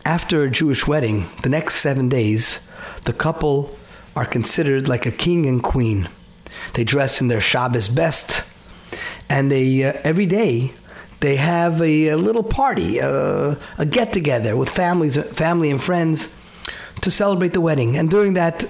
after 0.05 0.43
a 0.43 0.51
Jewish 0.51 0.87
wedding, 0.87 1.27
the 1.43 1.49
next 1.49 1.77
seven 1.77 2.11
days, 2.11 2.61
the 3.05 3.15
couple 3.15 3.79
are 4.15 4.27
considered 4.27 4.89
like 4.89 5.07
a 5.07 5.11
king 5.11 5.47
and 5.47 5.63
queen. 5.63 6.11
They 6.75 6.85
dress 6.85 7.23
in 7.23 7.29
their 7.29 7.41
Shabbos 7.41 7.89
best, 7.89 8.45
and 9.31 9.51
they 9.51 9.85
uh, 9.85 9.95
every 10.05 10.27
day 10.27 10.75
they 11.21 11.37
have 11.37 11.81
a, 11.81 12.09
a 12.09 12.19
little 12.19 12.43
party, 12.43 13.01
uh, 13.01 13.55
a 13.79 13.87
get 13.87 14.13
together 14.13 14.55
with 14.55 14.69
families, 14.69 15.17
family 15.33 15.71
and 15.71 15.83
friends 15.83 16.37
to 17.01 17.11
celebrate 17.11 17.55
the 17.55 17.63
wedding. 17.63 17.97
And 17.97 18.11
during 18.11 18.35
that 18.35 18.67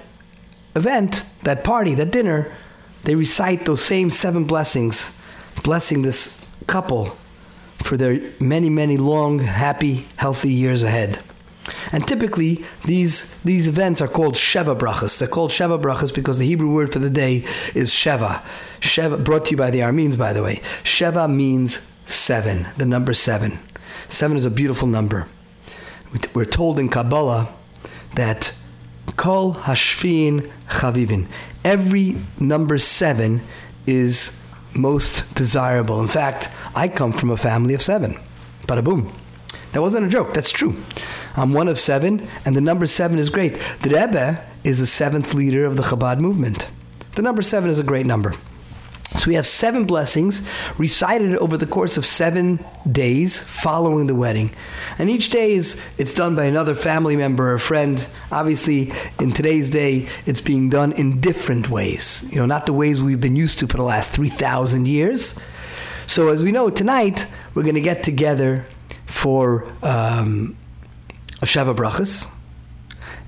event, 0.77 1.25
that 1.43 1.65
party, 1.65 1.95
that 1.95 2.11
dinner, 2.11 2.55
they 3.05 3.15
recite 3.15 3.65
those 3.65 3.83
same 3.83 4.11
seven 4.11 4.45
blessings, 4.45 5.11
blessing 5.63 6.03
this 6.03 6.45
couple 6.67 7.17
for 7.83 7.97
their 7.97 8.21
many, 8.39 8.69
many 8.69 8.97
long, 8.97 9.39
happy, 9.39 10.07
healthy 10.17 10.53
years 10.53 10.83
ahead. 10.83 11.23
And 11.93 12.07
typically, 12.07 12.65
these 12.85 13.35
these 13.45 13.69
events 13.69 14.01
are 14.01 14.09
called 14.09 14.35
Sheva 14.35 14.77
brachas. 14.77 15.19
They're 15.19 15.29
called 15.29 15.51
Sheva 15.51 15.81
brachas 15.81 16.15
because 16.15 16.39
the 16.39 16.47
Hebrew 16.47 16.73
word 16.73 16.93
for 16.93 16.99
the 16.99 17.11
day 17.11 17.45
is 17.75 17.91
Sheva. 17.91 18.43
Sheva, 18.81 19.23
brought 19.23 19.47
to 19.47 19.51
you 19.53 19.57
by 19.57 19.71
the 19.71 19.81
Armenes, 19.81 20.19
by 20.19 20.33
the 20.33 20.43
way. 20.43 20.63
Sheva 20.83 21.33
means 21.33 21.91
seven, 22.07 22.67
the 22.77 22.87
number 22.87 23.15
seven. 23.15 23.59
Seven 24.09 24.37
is 24.37 24.45
a 24.45 24.51
beautiful 24.51 24.89
number. 24.89 25.29
We're 26.35 26.45
told 26.45 26.79
in 26.79 26.89
Kabbalah 26.89 27.49
that 28.17 28.53
Kol 29.17 29.55
Hashvin 29.55 30.51
Chavivin. 30.69 31.27
Every 31.65 32.17
number 32.39 32.79
seven 32.79 33.43
is 33.87 34.41
most 34.75 35.35
desirable. 35.35 36.01
In 36.01 36.09
fact, 36.09 36.49
I 36.75 36.89
come 36.89 37.13
from 37.13 37.31
a 37.31 37.37
family 37.37 37.75
of 37.75 37.83
seven. 37.83 38.19
Bada 38.67 38.85
boom. 38.85 39.13
That 39.73 39.83
wasn't 39.83 40.07
a 40.07 40.09
joke. 40.09 40.35
That's 40.35 40.51
true. 40.51 40.75
I'm 41.37 41.53
one 41.53 41.69
of 41.69 41.79
seven, 41.79 42.29
and 42.45 42.57
the 42.57 42.61
number 42.61 42.87
seven 42.87 43.19
is 43.19 43.31
great. 43.31 43.59
The 43.83 43.91
Rebbe 43.91 44.45
is 44.65 44.81
the 44.81 44.87
seventh 44.87 45.35
leader 45.35 45.65
of 45.65 45.77
the 45.77 45.83
Chabad 45.83 46.19
movement. 46.19 46.69
The 47.15 47.23
number 47.23 47.43
seven 47.43 47.71
is 47.71 47.79
a 47.79 47.85
great 47.85 48.07
number. 48.07 48.35
So 49.19 49.29
we 49.29 49.35
have 49.35 49.47
seven 49.47 49.87
blessings 49.87 50.41
recited 50.79 51.37
over 51.39 51.57
the 51.57 51.67
course 51.67 51.97
of 51.97 52.07
seven 52.07 52.65
days 52.91 53.41
following 53.41 54.07
the 54.07 54.15
wedding. 54.15 54.53
And 54.99 55.11
each 55.11 55.31
day 55.31 55.53
is 55.55 55.83
it's 55.99 56.15
done 56.15 56.37
by 56.37 56.45
another 56.45 56.77
family 56.77 57.17
member 57.17 57.53
or 57.53 57.59
friend. 57.59 58.07
Obviously, 58.31 58.93
in 59.19 59.33
today's 59.33 59.69
day, 59.69 60.09
it's 60.27 60.41
being 60.41 60.71
done 60.71 60.93
in 60.93 61.21
different 61.21 61.69
ways. 61.69 62.25
You 62.31 62.37
know, 62.37 62.47
not 62.47 62.67
the 62.67 62.73
ways 62.73 63.03
we've 63.03 63.21
been 63.21 63.35
used 63.35 63.59
to 63.59 63.67
for 63.67 63.77
the 63.77 63.83
last 63.83 64.13
3,000 64.13 64.87
years. 64.87 65.37
So 66.07 66.29
as 66.29 66.43
we 66.43 66.53
know, 66.53 66.71
tonight 66.71 67.27
we're 67.55 67.65
going 67.65 67.75
to 67.75 67.81
get 67.81 68.05
together 68.05 68.65
for 69.07 69.65
um, 69.83 70.57
a 71.43 71.47
Sheva 71.47 71.75
Brachas. 71.75 72.31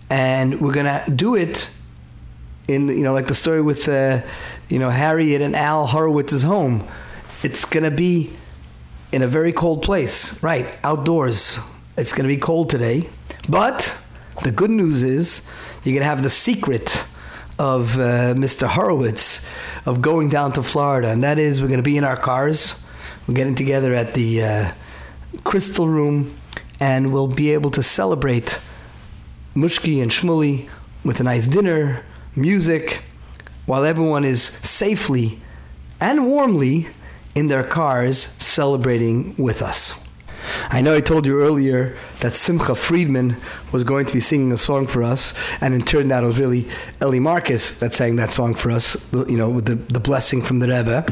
And 0.09 0.61
we're 0.61 0.73
going 0.73 0.87
to 0.87 1.11
do 1.11 1.35
it 1.35 1.71
in, 2.69 2.87
you 2.87 3.03
know, 3.03 3.13
like 3.13 3.27
the 3.27 3.35
story 3.35 3.63
with... 3.63 3.89
Uh, 3.89 4.23
you 4.73 4.79
know, 4.79 4.89
Harriet 4.89 5.43
and 5.43 5.55
Al 5.55 5.87
Horowitz's 5.87 6.43
home. 6.43 6.89
It's 7.43 7.67
going 7.67 7.85
to 7.85 7.91
be 7.91 8.33
in 9.13 9.21
a 9.21 9.27
very 9.27 9.53
cold 9.53 9.83
place, 9.83 10.43
right? 10.43 10.67
Outdoors. 10.83 11.59
It's 11.99 12.13
going 12.13 12.23
to 12.23 12.35
be 12.35 12.39
cold 12.39 12.71
today. 12.71 13.11
But 13.51 13.95
the 14.43 14.51
good 14.51 14.71
news 14.71 15.03
is 15.03 15.47
you're 15.85 15.93
going 15.93 16.01
to 16.01 16.07
have 16.07 16.23
the 16.23 16.31
secret 16.31 17.05
of 17.59 17.97
uh, 17.97 18.33
Mr. 18.33 18.67
Horowitz 18.67 19.47
of 19.85 20.01
going 20.01 20.31
down 20.31 20.53
to 20.53 20.63
Florida, 20.63 21.09
and 21.09 21.23
that 21.23 21.39
is 21.39 21.61
we're 21.61 21.69
going 21.69 21.77
to 21.77 21.83
be 21.83 21.99
in 21.99 22.05
our 22.05 22.17
cars. 22.17 22.83
We're 23.29 23.35
getting 23.35 23.55
together 23.55 23.93
at 23.93 24.15
the 24.15 24.43
uh, 24.43 24.73
Crystal 25.45 25.87
Room, 25.87 26.35
and 26.81 27.13
we'll 27.13 27.27
be 27.27 27.53
able 27.53 27.69
to 27.73 27.83
celebrate 27.83 28.59
Mushky 29.55 30.01
and 30.01 30.11
Shmulie 30.11 30.71
with 31.05 31.21
a 31.21 31.25
nice 31.25 31.47
dinner, 31.47 32.07
music, 32.35 33.03
while 33.67 33.85
everyone 33.85 34.25
is 34.25 34.43
safely 34.43 35.41
and 36.01 36.27
warmly 36.27 36.89
in 37.35 37.49
their 37.49 37.65
cars 37.65 38.35
celebrating 38.39 39.35
with 39.37 39.63
us. 39.63 40.02
I 40.71 40.81
know 40.81 40.95
I 40.95 41.01
told 41.01 41.27
you 41.27 41.41
earlier 41.41 41.97
that 42.21 42.35
Simcha 42.35 42.75
Friedman 42.75 43.37
was 43.73 43.85
going 43.85 44.07
to 44.07 44.13
be 44.13 44.21
singing 44.21 44.53
a 44.53 44.59
song 44.59 44.87
for 44.87 45.03
us, 45.03 45.35
and 45.61 45.87
turned 45.87 46.13
out 46.13 46.25
it 46.25 46.27
was 46.27 46.39
really 46.39 46.69
Eli 47.03 47.19
Marcus 47.19 47.79
that 47.79 47.93
sang 47.93 48.17
that 48.17 48.31
song 48.31 48.55
for 48.55 48.71
us, 48.71 48.97
you 49.13 49.37
know, 49.37 49.49
with 49.49 49.67
the, 49.67 49.75
the 49.75 50.01
blessing 50.01 50.43
from 50.43 50.59
the 50.59 50.69
Rebbe. 50.69 51.07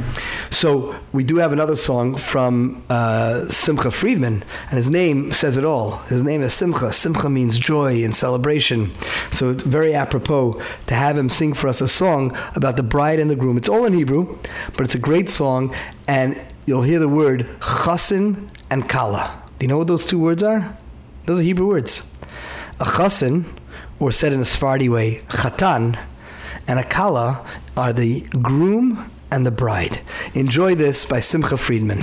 So 0.51 0.95
we 1.13 1.25
do 1.25 1.37
have 1.37 1.53
another 1.53 1.77
song 1.77 2.17
from 2.17 2.83
uh, 2.89 3.49
Simcha 3.49 3.91
Friedman, 3.91 4.45
and 4.69 4.77
his 4.77 4.91
name 4.91 5.33
says 5.33 5.57
it 5.57 5.65
all. 5.65 5.99
His 6.09 6.23
name 6.23 6.43
is 6.43 6.55
Simcha. 6.55 6.93
Simcha 6.93 7.29
means 7.29 7.59
joy 7.59 8.05
and 8.05 8.15
celebration. 8.15 8.93
So 9.33 9.51
it's 9.51 9.65
very 9.65 9.95
apropos 9.95 10.61
to 10.87 10.95
have 10.95 11.17
him 11.17 11.29
sing 11.29 11.55
for 11.55 11.69
us 11.69 11.81
a 11.81 11.89
song 11.89 12.37
about 12.55 12.77
the 12.77 12.83
bride 12.83 13.19
and 13.19 13.31
the 13.31 13.37
groom. 13.37 13.57
It's 13.57 13.69
all 13.69 13.85
in 13.85 13.95
Hebrew, 13.95 14.39
but 14.75 14.83
it's 14.85 14.95
a 14.95 14.99
great 14.99 15.31
song, 15.31 15.75
and 16.07 16.41
you'll 16.67 16.83
hear 16.83 16.99
the 16.99 17.09
word 17.09 17.49
chasin 17.61 18.50
and 18.71 18.89
kala. 18.89 19.43
Do 19.59 19.65
you 19.65 19.69
know 19.69 19.79
what 19.79 19.89
those 19.89 20.07
two 20.07 20.19
words 20.19 20.43
are? 20.43 20.77
Those 21.27 21.41
are 21.41 21.43
Hebrew 21.43 21.67
words. 21.67 22.11
A 22.79 22.85
chasin, 22.85 23.45
or 23.99 24.13
said 24.13 24.33
in 24.33 24.41
a 24.41 24.45
Sephardi 24.45 24.89
way, 24.89 25.23
chatan, 25.29 25.99
and 26.67 26.79
a 26.79 26.85
kala 26.85 27.45
are 27.77 27.93
the 27.93 28.23
groom 28.43 29.11
and 29.31 29.45
the 29.45 29.51
bride. 29.51 30.01
Enjoy 30.35 30.75
this 30.75 31.05
by 31.05 31.21
Simcha 31.21 31.57
Friedman. 31.57 32.01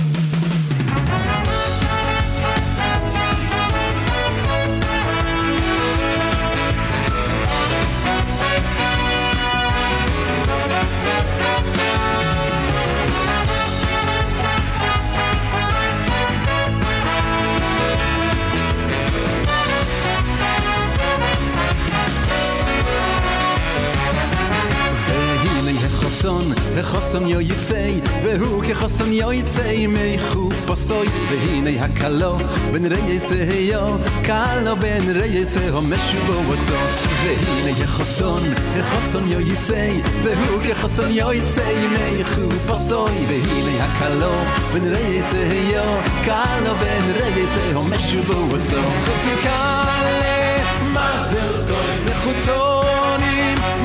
oi 29.24 29.42
tsay 29.42 29.86
me 29.86 30.16
khu 30.28 30.48
pasoy 30.66 31.08
ve 31.28 31.36
hine 31.44 31.72
ha 31.78 31.88
kalo 31.98 32.36
ben 32.72 32.84
reye 32.92 33.18
se 33.18 33.38
yo 33.70 33.98
kalo 34.22 34.76
ben 34.76 35.06
reye 35.18 35.44
se 35.44 35.62
ho 35.74 35.80
meshu 35.80 36.18
bo 36.26 36.36
vatso 36.48 36.78
ve 37.22 37.32
hine 37.42 37.72
ye 37.80 37.86
khoson 37.94 38.44
ye 38.76 38.82
khoson 38.90 39.24
yo 39.32 39.40
yitsay 39.48 39.94
ve 40.24 40.32
hu 40.40 40.58
ke 40.64 40.74
khoson 40.80 41.10
yo 41.20 41.28
yitsay 41.38 41.76
me 41.94 42.04
khu 42.32 42.44
pasoy 42.68 43.16
ve 43.30 43.38
hine 43.46 43.74
ha 43.82 43.88
kalo 43.98 44.32
ben 44.72 44.84
yo 45.74 45.86
kalo 46.28 46.72
ho 47.74 47.82
kale 49.46 50.38
mazel 50.96 51.54
toy 51.68 51.94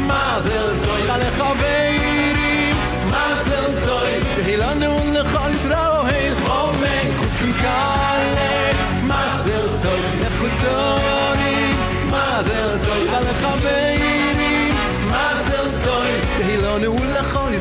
mazel 0.09 0.69
toy 0.85 1.01
ale 1.13 1.82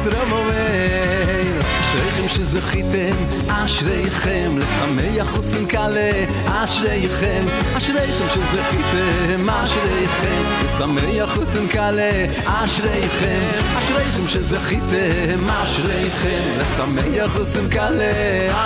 Yisrael. 0.03 0.33
Omen 0.33 1.63
אשריכם 1.93 2.29
שזכיתם, 2.29 3.15
אשריכם 3.49 4.59
לשמח 4.59 5.39
וסנקלה, 5.39 6.11
אשריכם, 6.47 7.47
אשריכם 7.77 8.27
שזכיתם, 8.29 9.49
אשריכם 9.51 10.43
לשמח 10.63 11.39
וסנקלה, 11.39 12.11
אשריכם, 12.47 13.41
אשריכם 13.79 14.29
שזכיתם, 14.29 15.51
אשריכם 15.51 16.59
לשמח 16.59 17.37
וסנקלה, 17.37 18.13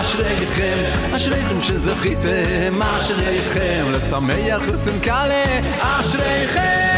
אשריכם, 0.01 0.85
אשריכם 1.17 1.61
שזכיתם, 1.61 2.83
אשריכם 2.83 3.87
לשמח 3.93 4.63
וסנקלה, 4.73 5.45
אשריכם 5.81 6.96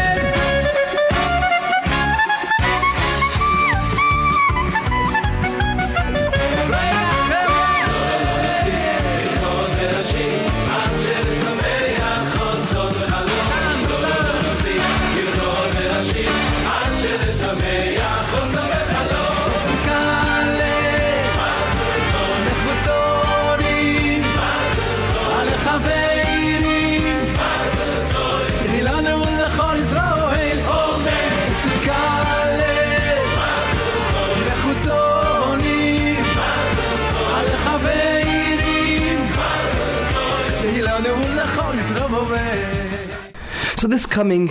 So 43.79 43.87
this 43.87 44.05
coming 44.05 44.49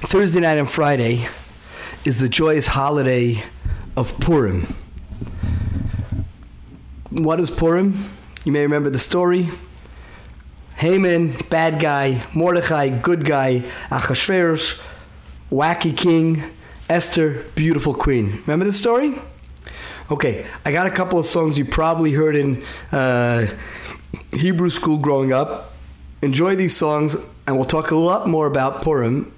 Thursday 0.00 0.40
night 0.40 0.56
and 0.56 0.66
Friday 0.66 1.28
is 2.06 2.18
the 2.18 2.30
joyous 2.30 2.66
holiday 2.66 3.44
of 3.94 4.18
Purim. 4.20 4.74
What 7.10 7.40
is 7.40 7.50
Purim? 7.50 8.08
You 8.46 8.52
may 8.52 8.62
remember 8.62 8.88
the 8.88 8.98
story. 8.98 9.50
Haman, 10.76 11.36
bad 11.50 11.78
guy, 11.78 12.24
Mordechai, 12.34 12.88
good 12.88 13.26
guy, 13.26 13.64
Achashverosh, 13.90 14.80
wacky 15.52 15.94
king, 15.94 16.42
Esther, 16.88 17.44
beautiful 17.54 17.92
queen. 17.92 18.40
Remember 18.46 18.64
the 18.64 18.72
story? 18.72 19.20
Okay, 20.10 20.46
I 20.64 20.72
got 20.72 20.86
a 20.86 20.90
couple 20.90 21.18
of 21.18 21.26
songs 21.26 21.58
you 21.58 21.66
probably 21.66 22.12
heard 22.12 22.34
in 22.34 22.64
uh, 22.92 23.46
Hebrew 24.32 24.70
school 24.70 24.96
growing 24.96 25.34
up. 25.34 25.74
Enjoy 26.22 26.56
these 26.56 26.74
songs, 26.74 27.14
and 27.46 27.56
we'll 27.56 27.64
talk 27.64 27.90
a 27.90 27.96
lot 27.96 28.28
more 28.28 28.46
about 28.46 28.82
Purim 28.82 29.32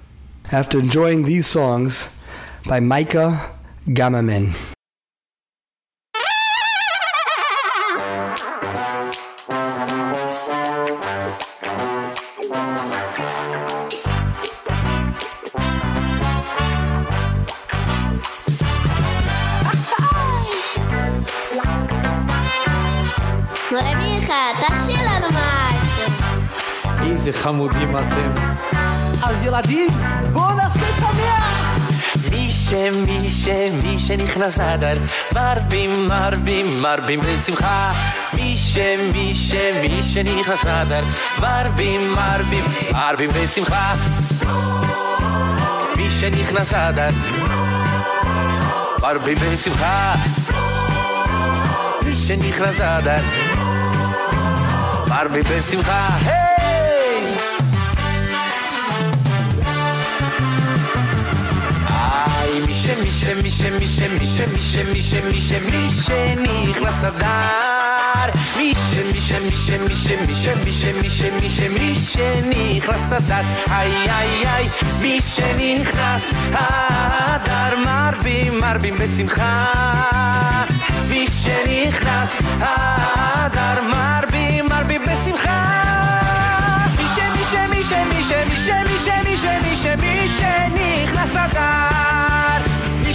after 0.51 0.79
enjoying 0.79 1.25
these 1.25 1.45
songs 1.45 2.15
by 2.65 2.79
Micah 2.79 3.51
Gamamin. 3.87 4.55
Whatever 23.69 24.01
you 24.01 24.21
had, 24.21 24.55
that's 24.61 24.87
it. 24.87 24.96
איזה 27.27 27.39
חמודים 27.39 27.97
אתם. 27.97 28.33
אז 29.23 29.43
ילדים, 29.43 29.87
בואו 30.33 30.53
נעשה 30.53 30.79
שמח! 30.99 31.79
מי 32.31 32.49
ש... 32.49 32.73
מי 33.05 33.29
ש... 33.29 33.47
מי 33.83 33.99
שנכנס 33.99 34.59
אדר 34.59 34.93
מרבים, 35.35 36.07
מרבים, 36.07 36.69
מרבים 36.81 37.19
בשמחה 37.19 37.91
מי 38.33 38.57
ש... 38.57 38.77
מי 39.13 39.35
ש... 39.35 39.53
מי 39.81 40.03
שנכנס 40.03 40.65
אדר 40.65 41.01
מרבים, 41.39 42.13
מרבים, 42.13 42.63
מרבים 42.91 43.29
בשמחה 43.29 43.93
מי 45.95 46.09
שנכנס 46.19 46.73
אדר 46.73 47.09
מרבים 49.01 49.37
בשמחה 49.37 50.15
מי 52.05 52.15
שנכנס 52.15 52.81
אדר 52.81 53.21
מרבים 55.07 55.43
בשמחה 55.43 56.07
היי! 56.25 56.46
שמי 63.17 63.51
שמי 63.51 63.87
שמי 63.87 64.25
שמי 64.27 64.61
שמי 64.61 65.01
שמי 65.01 65.41
שמי 65.41 65.89
שנכנס 65.91 67.03
אדר 67.03 68.31
מי 68.57 68.73
שמי 68.91 69.21
שמי 69.21 69.57
שמי 69.57 69.95
שמי 69.95 70.33
שמי 70.33 70.73
שמי 70.73 71.09
שמי 71.09 71.49
שמי 71.49 71.95
שנכנס 71.95 73.13
אדר 73.13 73.41
איי 73.71 73.91
איי 74.09 74.47
איי 74.47 74.67
מי 75.01 75.19
שנכנס 75.21 76.33
אדר 76.51 77.77
מרבים 77.85 78.59
מרבים 78.59 78.97
בשמחה 78.97 79.65
מי 81.09 81.27
שנכנס 81.27 82.41
אדר 82.59 83.81
מרבים 83.81 84.65
מרבים 84.69 85.01
בשמחה 85.05 85.73
מי 86.97 87.03
שמי 87.15 87.43
שמי 87.51 87.83
שמי 87.83 88.57
שמי 88.57 89.37
שמי 89.37 89.75
שמי 89.77 90.29
שנכנס 90.37 91.35
אדר 91.35 91.87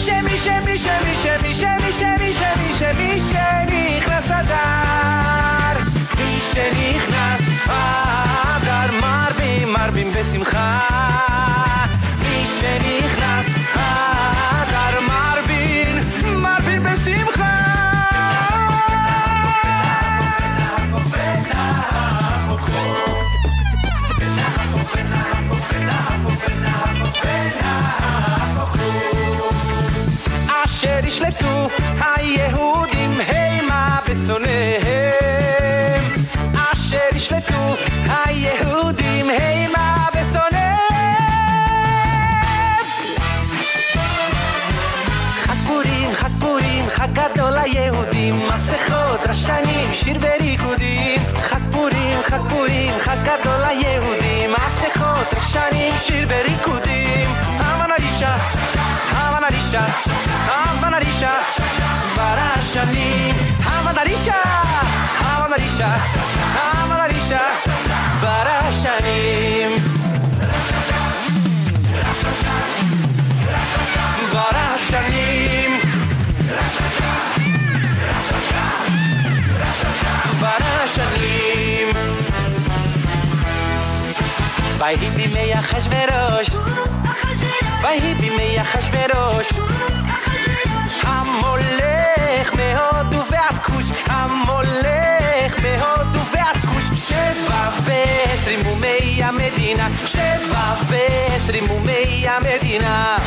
שמי 0.05 0.37
שמי 0.39 0.79
שמי 0.79 1.15
שמי 1.15 1.55
שמי 1.55 1.93
שמי 1.93 2.33
שמי 2.33 2.73
שמי 2.75 3.21
שנכנס 3.21 4.31
אדר 4.31 5.81
מי 6.19 6.39
שנכנס 6.53 7.41
אדר 7.67 9.01
מרבים 9.01 9.73
מרבים 9.73 10.13
בשמחה 10.13 10.81
מי 12.19 12.45
שנכנס 12.61 13.47
אדר 13.75 15.01
מרבין 15.09 15.99
מרבין 16.41 16.83
בשמחה 16.83 17.59
Open 24.15 24.39
up, 24.39 24.73
open 24.75 25.13
up, 25.13 25.53
open 25.53 25.89
up, 25.89 26.27
open 26.27 26.65
up. 26.67 26.82
אשר 30.73 31.07
ישלטו 31.07 31.69
היהודים 32.01 33.11
המה 33.27 33.99
בשונאיהם. 34.09 36.05
אשר 36.73 37.17
ישלטו 37.17 37.75
היהודים 38.09 39.27
המה 39.31 40.02
פורים, 47.02 47.02
חג 47.02 47.08
גדול 47.14 47.54
ליהודים 47.54 48.48
מסכות, 48.48 49.20
רשנים, 49.30 49.94
שיר 49.94 50.18
וריקודים 50.22 51.22
חג 51.40 51.60
פורים, 51.72 52.20
חג 52.24 52.40
פורים, 52.50 52.94
חג 53.00 53.18
גדול 53.24 53.62
ליהודים 53.68 54.52
מסכות, 54.52 55.34
רשנים, 55.38 55.94
שיר 56.02 56.28
וריקודים 56.30 57.30
אמן 57.60 57.92
אלישע, 58.00 58.36
אמן 59.12 59.44
אלישע, 59.44 59.82
אמן 60.50 60.94
אלישע 60.94 61.32
ברשנים 62.16 63.36
אמן 63.66 63.98
אלישע, 63.98 64.34
אמן 65.22 65.54
אלישע, 65.54 65.90
אמן 66.56 67.00
אלישע 67.00 67.40
ברשנים 68.22 69.72
ברשנים 74.32 75.81
ברשנים 80.40 81.88
ויהי 84.78 85.10
בימי 85.16 85.60
אחשורוש 85.60 86.50
ויהי 87.82 88.14
בימי 88.14 88.62
אחשורוש 88.62 89.50
המולך 91.04 92.54
מהודו 92.54 93.24
ועד 93.32 93.60
כוש 93.64 93.86
המולך 94.06 95.60
מהודו 95.64 96.20
ועד 96.32 96.58
כוש 96.58 97.10
שבע 97.10 97.70
ועשרים 97.84 98.68
ומי 98.68 99.24
המדינה 99.24 99.90
שבע 100.06 100.74
ועשרים 100.88 101.72
ומי 101.72 102.28
המדינה 102.28 103.18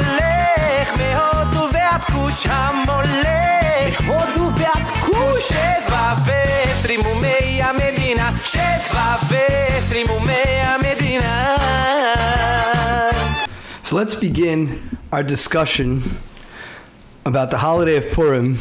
הולך 0.00 0.94
מהודו 0.96 1.66
ועד 1.72 2.02
כוש 2.02 2.46
המולך 2.46 4.00
מהודו 4.06 4.50
ועד 4.58 4.88
כוש 5.00 5.48
שבע 5.48 6.14
ועשרים 6.24 7.00
המדינה 7.62 8.30
שבע 8.44 9.16
ועשרים 9.28 10.06
המדינה 10.62 11.56
So 13.84 13.96
let's 13.96 14.14
begin 14.14 14.88
our 15.10 15.24
discussion 15.24 16.02
about 17.24 17.50
the 17.50 17.58
holiday 17.58 17.96
of 17.96 18.12
Purim 18.12 18.58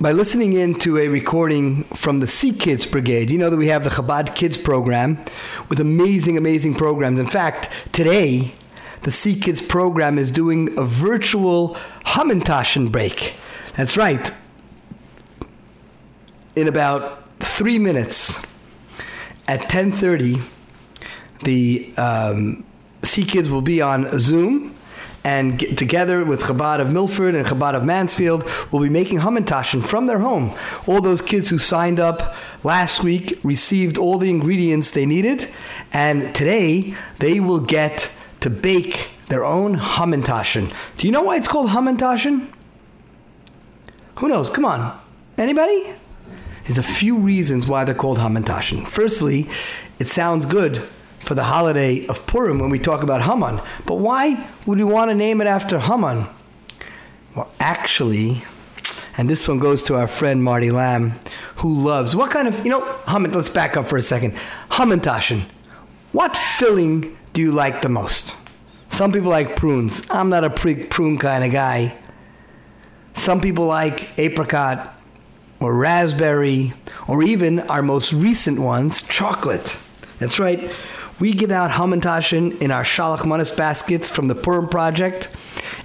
by 0.00 0.12
listening 0.12 0.52
in 0.52 0.78
to 0.78 0.98
a 0.98 1.08
recording 1.08 1.84
from 1.94 2.20
the 2.20 2.26
CKids 2.26 2.88
Brigade. 2.88 3.32
You 3.32 3.38
know 3.38 3.50
that 3.50 3.56
we 3.56 3.66
have 3.66 3.82
the 3.82 3.90
Chabad 3.90 4.36
Kids 4.36 4.58
program 4.58 5.20
with 5.68 5.80
amazing, 5.80 6.36
amazing 6.36 6.74
programs. 6.74 7.18
In 7.18 7.26
fact, 7.26 7.68
today 7.92 8.54
the 9.02 9.10
CKids 9.10 9.66
program 9.68 10.18
is 10.18 10.30
doing 10.30 10.76
a 10.78 10.84
virtual 10.84 11.76
Hamantashen 12.04 12.90
break. 12.90 13.34
That's 13.76 13.96
right. 13.96 14.30
In 16.54 16.68
about 16.68 17.28
three 17.40 17.78
minutes, 17.78 18.42
at 19.48 19.60
10.30, 19.62 20.42
the 21.44 21.92
um, 21.96 22.64
CKids 23.02 23.48
will 23.48 23.62
be 23.62 23.80
on 23.80 24.18
Zoom 24.18 24.74
and 25.26 25.58
get 25.58 25.76
together 25.76 26.24
with 26.24 26.40
Chabad 26.42 26.80
of 26.80 26.92
Milford 26.92 27.34
and 27.34 27.44
Chabad 27.44 27.74
of 27.74 27.84
Mansfield 27.84 28.48
will 28.70 28.78
be 28.78 28.88
making 28.88 29.18
Hamantashen 29.18 29.84
from 29.84 30.06
their 30.06 30.20
home. 30.20 30.54
All 30.86 31.00
those 31.00 31.20
kids 31.20 31.50
who 31.50 31.58
signed 31.58 31.98
up 31.98 32.36
last 32.62 33.02
week 33.02 33.38
received 33.42 33.98
all 33.98 34.18
the 34.18 34.30
ingredients 34.30 34.92
they 34.92 35.04
needed, 35.04 35.48
and 35.92 36.32
today 36.32 36.94
they 37.18 37.40
will 37.40 37.58
get 37.58 38.12
to 38.46 38.50
bake 38.50 39.08
their 39.28 39.44
own 39.44 39.76
Hamantashen. 39.76 40.72
Do 40.96 41.08
you 41.08 41.12
know 41.12 41.22
why 41.22 41.36
it's 41.36 41.48
called 41.48 41.70
Hamantashen? 41.70 42.46
Who 44.18 44.28
knows? 44.28 44.50
Come 44.50 44.64
on. 44.64 45.00
Anybody? 45.36 45.94
There's 46.62 46.78
a 46.78 46.82
few 46.84 47.18
reasons 47.18 47.66
why 47.66 47.82
they're 47.82 47.94
called 47.94 48.18
Hamantashen. 48.18 48.86
Firstly, 48.86 49.48
it 49.98 50.06
sounds 50.06 50.46
good 50.46 50.80
for 51.18 51.34
the 51.34 51.42
holiday 51.42 52.06
of 52.06 52.24
Purim 52.28 52.60
when 52.60 52.70
we 52.70 52.78
talk 52.78 53.02
about 53.02 53.20
Haman. 53.22 53.60
But 53.84 53.96
why 53.96 54.48
would 54.64 54.78
we 54.78 54.84
want 54.84 55.10
to 55.10 55.16
name 55.16 55.40
it 55.40 55.48
after 55.48 55.80
Haman? 55.80 56.28
Well, 57.34 57.50
actually, 57.58 58.44
and 59.16 59.28
this 59.28 59.48
one 59.48 59.58
goes 59.58 59.82
to 59.84 59.96
our 59.96 60.06
friend 60.06 60.44
Marty 60.44 60.70
Lamb, 60.70 61.18
who 61.56 61.74
loves 61.74 62.14
what 62.14 62.30
kind 62.30 62.46
of 62.46 62.64
you 62.64 62.70
know 62.70 62.84
Haman. 63.08 63.32
Let's 63.32 63.50
back 63.50 63.76
up 63.76 63.86
for 63.86 63.96
a 63.96 64.02
second. 64.02 64.36
Hamantashen. 64.70 65.46
What 66.12 66.36
filling 66.36 67.16
do 67.36 67.42
you 67.42 67.52
like 67.52 67.82
the 67.82 67.90
most? 67.90 68.34
Some 68.88 69.12
people 69.12 69.28
like 69.28 69.56
prunes. 69.56 70.02
I'm 70.10 70.30
not 70.30 70.42
a 70.42 70.48
prune 70.48 71.18
kind 71.18 71.44
of 71.44 71.52
guy. 71.52 71.94
Some 73.12 73.42
people 73.42 73.66
like 73.66 74.08
apricot 74.18 74.98
or 75.60 75.76
raspberry 75.76 76.72
or 77.06 77.22
even 77.22 77.60
our 77.68 77.82
most 77.82 78.14
recent 78.14 78.58
ones, 78.58 79.02
chocolate. 79.02 79.76
That's 80.18 80.38
right. 80.38 80.72
We 81.20 81.34
give 81.34 81.50
out 81.50 81.70
Hamantashen 81.72 82.62
in 82.62 82.70
our 82.70 82.84
Shalach 82.84 83.26
Manas 83.26 83.50
baskets 83.50 84.08
from 84.08 84.28
the 84.28 84.34
Purim 84.34 84.66
Project. 84.66 85.28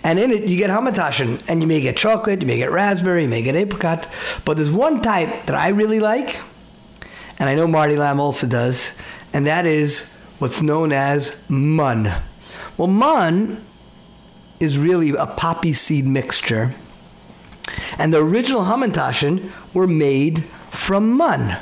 And 0.05 0.19
in 0.19 0.31
it, 0.31 0.47
you 0.47 0.55
get 0.55 0.69
Hamantashen. 0.69 1.43
And 1.49 1.61
you 1.61 1.67
may 1.67 1.81
get 1.81 1.97
chocolate, 1.97 2.39
you 2.39 2.47
may 2.47 2.55
get 2.55 2.71
raspberry, 2.71 3.23
you 3.23 3.29
may 3.29 3.41
get 3.41 3.57
apricot. 3.57 4.07
But 4.45 4.55
there's 4.55 4.71
one 4.71 5.01
type 5.01 5.47
that 5.47 5.55
I 5.55 5.67
really 5.67 5.99
like, 5.99 6.39
and 7.39 7.49
I 7.49 7.55
know 7.55 7.67
Marty 7.67 7.97
Lamb 7.97 8.21
also 8.21 8.47
does, 8.47 8.93
and 9.33 9.47
that 9.47 9.65
is 9.65 10.15
what's 10.41 10.61
known 10.61 10.91
as 10.91 11.39
mun. 11.47 12.11
Well, 12.75 12.87
mun 12.87 13.63
is 14.59 14.75
really 14.75 15.11
a 15.11 15.27
poppy 15.27 15.71
seed 15.71 16.05
mixture. 16.05 16.73
And 17.99 18.11
the 18.11 18.17
original 18.17 18.63
Hamantashen 18.63 19.51
were 19.71 19.85
made 19.85 20.43
from 20.71 21.11
mun. 21.11 21.57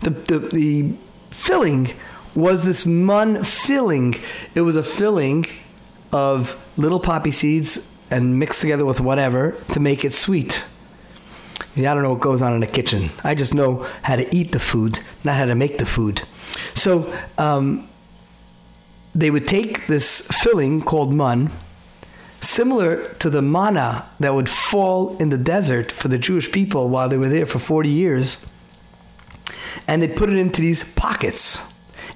The, 0.00 0.10
the, 0.10 0.38
the 0.38 0.94
filling 1.30 1.92
was 2.34 2.64
this 2.64 2.84
mun 2.84 3.44
filling. 3.44 4.16
It 4.56 4.62
was 4.62 4.76
a 4.76 4.82
filling 4.82 5.46
of 6.10 6.60
little 6.76 6.98
poppy 6.98 7.30
seeds 7.30 7.92
and 8.10 8.40
mixed 8.40 8.60
together 8.60 8.84
with 8.84 9.00
whatever 9.00 9.52
to 9.72 9.78
make 9.78 10.04
it 10.04 10.12
sweet. 10.12 10.64
I 11.76 11.82
don't 11.82 12.02
know 12.02 12.10
what 12.10 12.20
goes 12.20 12.42
on 12.42 12.54
in 12.54 12.60
the 12.60 12.66
kitchen. 12.66 13.10
I 13.22 13.36
just 13.36 13.54
know 13.54 13.86
how 14.02 14.16
to 14.16 14.34
eat 14.34 14.50
the 14.50 14.58
food, 14.58 14.98
not 15.22 15.36
how 15.36 15.44
to 15.44 15.54
make 15.54 15.78
the 15.78 15.86
food. 15.86 16.22
So 16.74 17.12
um, 17.38 17.88
they 19.14 19.30
would 19.30 19.46
take 19.46 19.86
this 19.86 20.26
filling 20.42 20.82
called 20.82 21.12
mun, 21.12 21.50
similar 22.40 23.12
to 23.14 23.30
the 23.30 23.42
manna 23.42 24.08
that 24.20 24.34
would 24.34 24.48
fall 24.48 25.16
in 25.18 25.28
the 25.28 25.38
desert 25.38 25.92
for 25.92 26.08
the 26.08 26.18
Jewish 26.18 26.50
people 26.50 26.88
while 26.88 27.08
they 27.08 27.16
were 27.16 27.28
there 27.28 27.46
for 27.46 27.58
40 27.58 27.88
years, 27.88 28.46
and 29.86 30.02
they'd 30.02 30.16
put 30.16 30.30
it 30.30 30.36
into 30.36 30.60
these 30.60 30.90
pockets. 30.92 31.62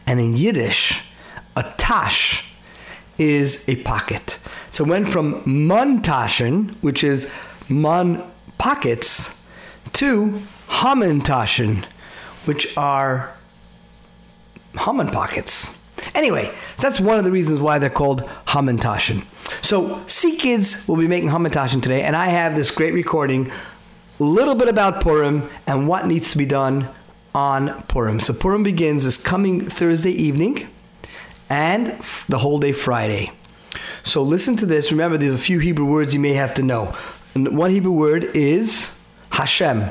And 0.06 0.20
in 0.20 0.36
Yiddish, 0.36 1.02
a 1.56 1.62
tash 1.76 2.50
is 3.18 3.68
a 3.68 3.76
pocket. 3.76 4.38
So 4.70 4.84
it 4.84 4.88
went 4.88 5.08
from 5.08 5.42
muntashen, 5.44 6.74
which 6.82 7.04
is 7.04 7.30
mun 7.68 8.22
pockets, 8.58 9.40
to 9.94 10.42
hamantashen, 10.68 11.84
which 12.44 12.76
are 12.76 13.33
Haman 14.78 15.10
pockets. 15.10 15.80
Anyway, 16.14 16.54
that's 16.78 17.00
one 17.00 17.18
of 17.18 17.24
the 17.24 17.30
reasons 17.30 17.60
why 17.60 17.78
they're 17.78 17.90
called 17.90 18.22
hamantashen. 18.46 19.24
So, 19.62 19.96
CKids 20.06 20.88
will 20.88 20.96
be 20.96 21.08
making 21.08 21.28
hamantashen 21.28 21.82
today, 21.82 22.02
and 22.02 22.16
I 22.16 22.28
have 22.28 22.56
this 22.56 22.70
great 22.70 22.94
recording, 22.94 23.50
a 24.20 24.22
little 24.24 24.54
bit 24.54 24.68
about 24.68 25.00
Purim 25.00 25.48
and 25.66 25.88
what 25.88 26.06
needs 26.06 26.30
to 26.32 26.38
be 26.38 26.46
done 26.46 26.88
on 27.34 27.82
Purim. 27.84 28.20
So 28.20 28.32
Purim 28.32 28.62
begins 28.62 29.04
this 29.04 29.20
coming 29.20 29.68
Thursday 29.68 30.12
evening 30.12 30.68
and 31.50 32.00
the 32.28 32.38
whole 32.38 32.58
day 32.58 32.72
Friday. 32.72 33.32
So 34.04 34.22
listen 34.22 34.56
to 34.58 34.66
this. 34.66 34.92
Remember, 34.92 35.18
there's 35.18 35.34
a 35.34 35.38
few 35.38 35.58
Hebrew 35.58 35.84
words 35.84 36.14
you 36.14 36.20
may 36.20 36.34
have 36.34 36.54
to 36.54 36.62
know. 36.62 36.96
One 37.34 37.70
Hebrew 37.70 37.92
word 37.92 38.24
is 38.36 38.96
Hashem. 39.30 39.90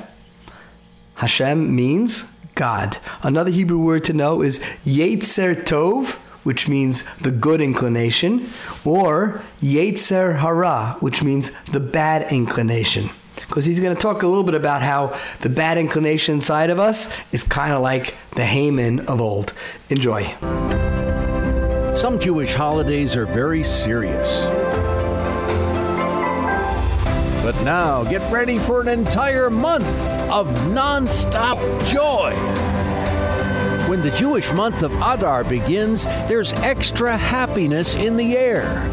Hashem 1.15 1.75
means 1.75 2.32
God. 2.55 2.97
Another 3.21 3.51
Hebrew 3.51 3.79
word 3.79 4.03
to 4.05 4.13
know 4.13 4.41
is 4.41 4.59
Yetzer 4.85 5.55
Tov, 5.63 6.13
which 6.43 6.67
means 6.67 7.03
the 7.15 7.31
good 7.31 7.61
inclination, 7.61 8.49
or 8.83 9.41
Yetzer 9.61 10.39
Hara, 10.39 10.97
which 10.99 11.23
means 11.23 11.51
the 11.71 11.79
bad 11.79 12.31
inclination 12.31 13.09
because 13.47 13.65
he's 13.65 13.79
going 13.79 13.95
to 13.95 14.01
talk 14.01 14.23
a 14.23 14.27
little 14.27 14.43
bit 14.43 14.55
about 14.55 14.81
how 14.81 15.17
the 15.41 15.49
bad 15.49 15.77
inclination 15.77 16.35
inside 16.35 16.69
of 16.69 16.79
us 16.79 17.13
is 17.31 17.43
kind 17.43 17.73
of 17.73 17.81
like 17.81 18.15
the 18.35 18.45
Haman 18.45 19.01
of 19.01 19.21
old. 19.21 19.53
Enjoy. 19.89 20.25
Some 21.95 22.17
Jewish 22.19 22.55
holidays 22.55 23.15
are 23.15 23.27
very 23.27 23.61
serious. 23.61 24.47
But 27.43 27.62
now 27.65 28.06
get 28.06 28.21
ready 28.32 28.58
for 28.58 28.79
an 28.79 28.88
entire 28.88 29.49
month 29.49 29.86
of 30.32 30.71
non-stop 30.71 31.58
joy. 31.86 32.34
When 33.89 34.01
the 34.01 34.12
Jewish 34.12 34.49
month 34.53 34.82
of 34.82 34.93
Adar 34.93 35.43
begins, 35.43 36.06
there's 36.06 36.53
extra 36.53 37.17
happiness 37.17 37.95
in 37.95 38.15
the 38.15 38.38
air. 38.38 38.89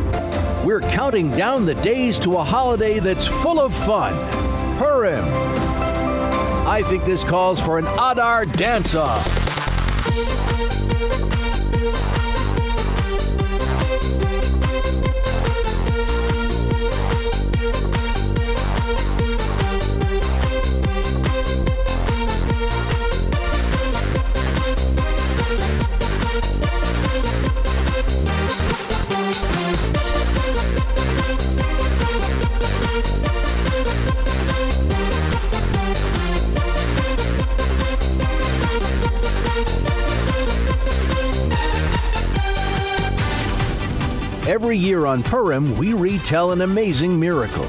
We're 0.64 0.80
counting 0.80 1.30
down 1.30 1.64
the 1.64 1.76
days 1.76 2.18
to 2.18 2.38
a 2.38 2.44
holiday 2.44 2.98
that's 2.98 3.28
full 3.28 3.60
of 3.60 3.72
fun 3.72 4.14
Purim. 4.78 5.24
I 6.66 6.82
think 6.86 7.04
this 7.04 7.22
calls 7.22 7.60
for 7.60 7.78
an 7.78 7.86
Adar 7.86 8.46
dance 8.46 8.96
off. 8.96 9.24
Every 44.50 44.76
year 44.76 45.06
on 45.06 45.22
Purim, 45.22 45.78
we 45.78 45.92
retell 45.92 46.50
an 46.50 46.62
amazing 46.62 47.20
miracle. 47.20 47.68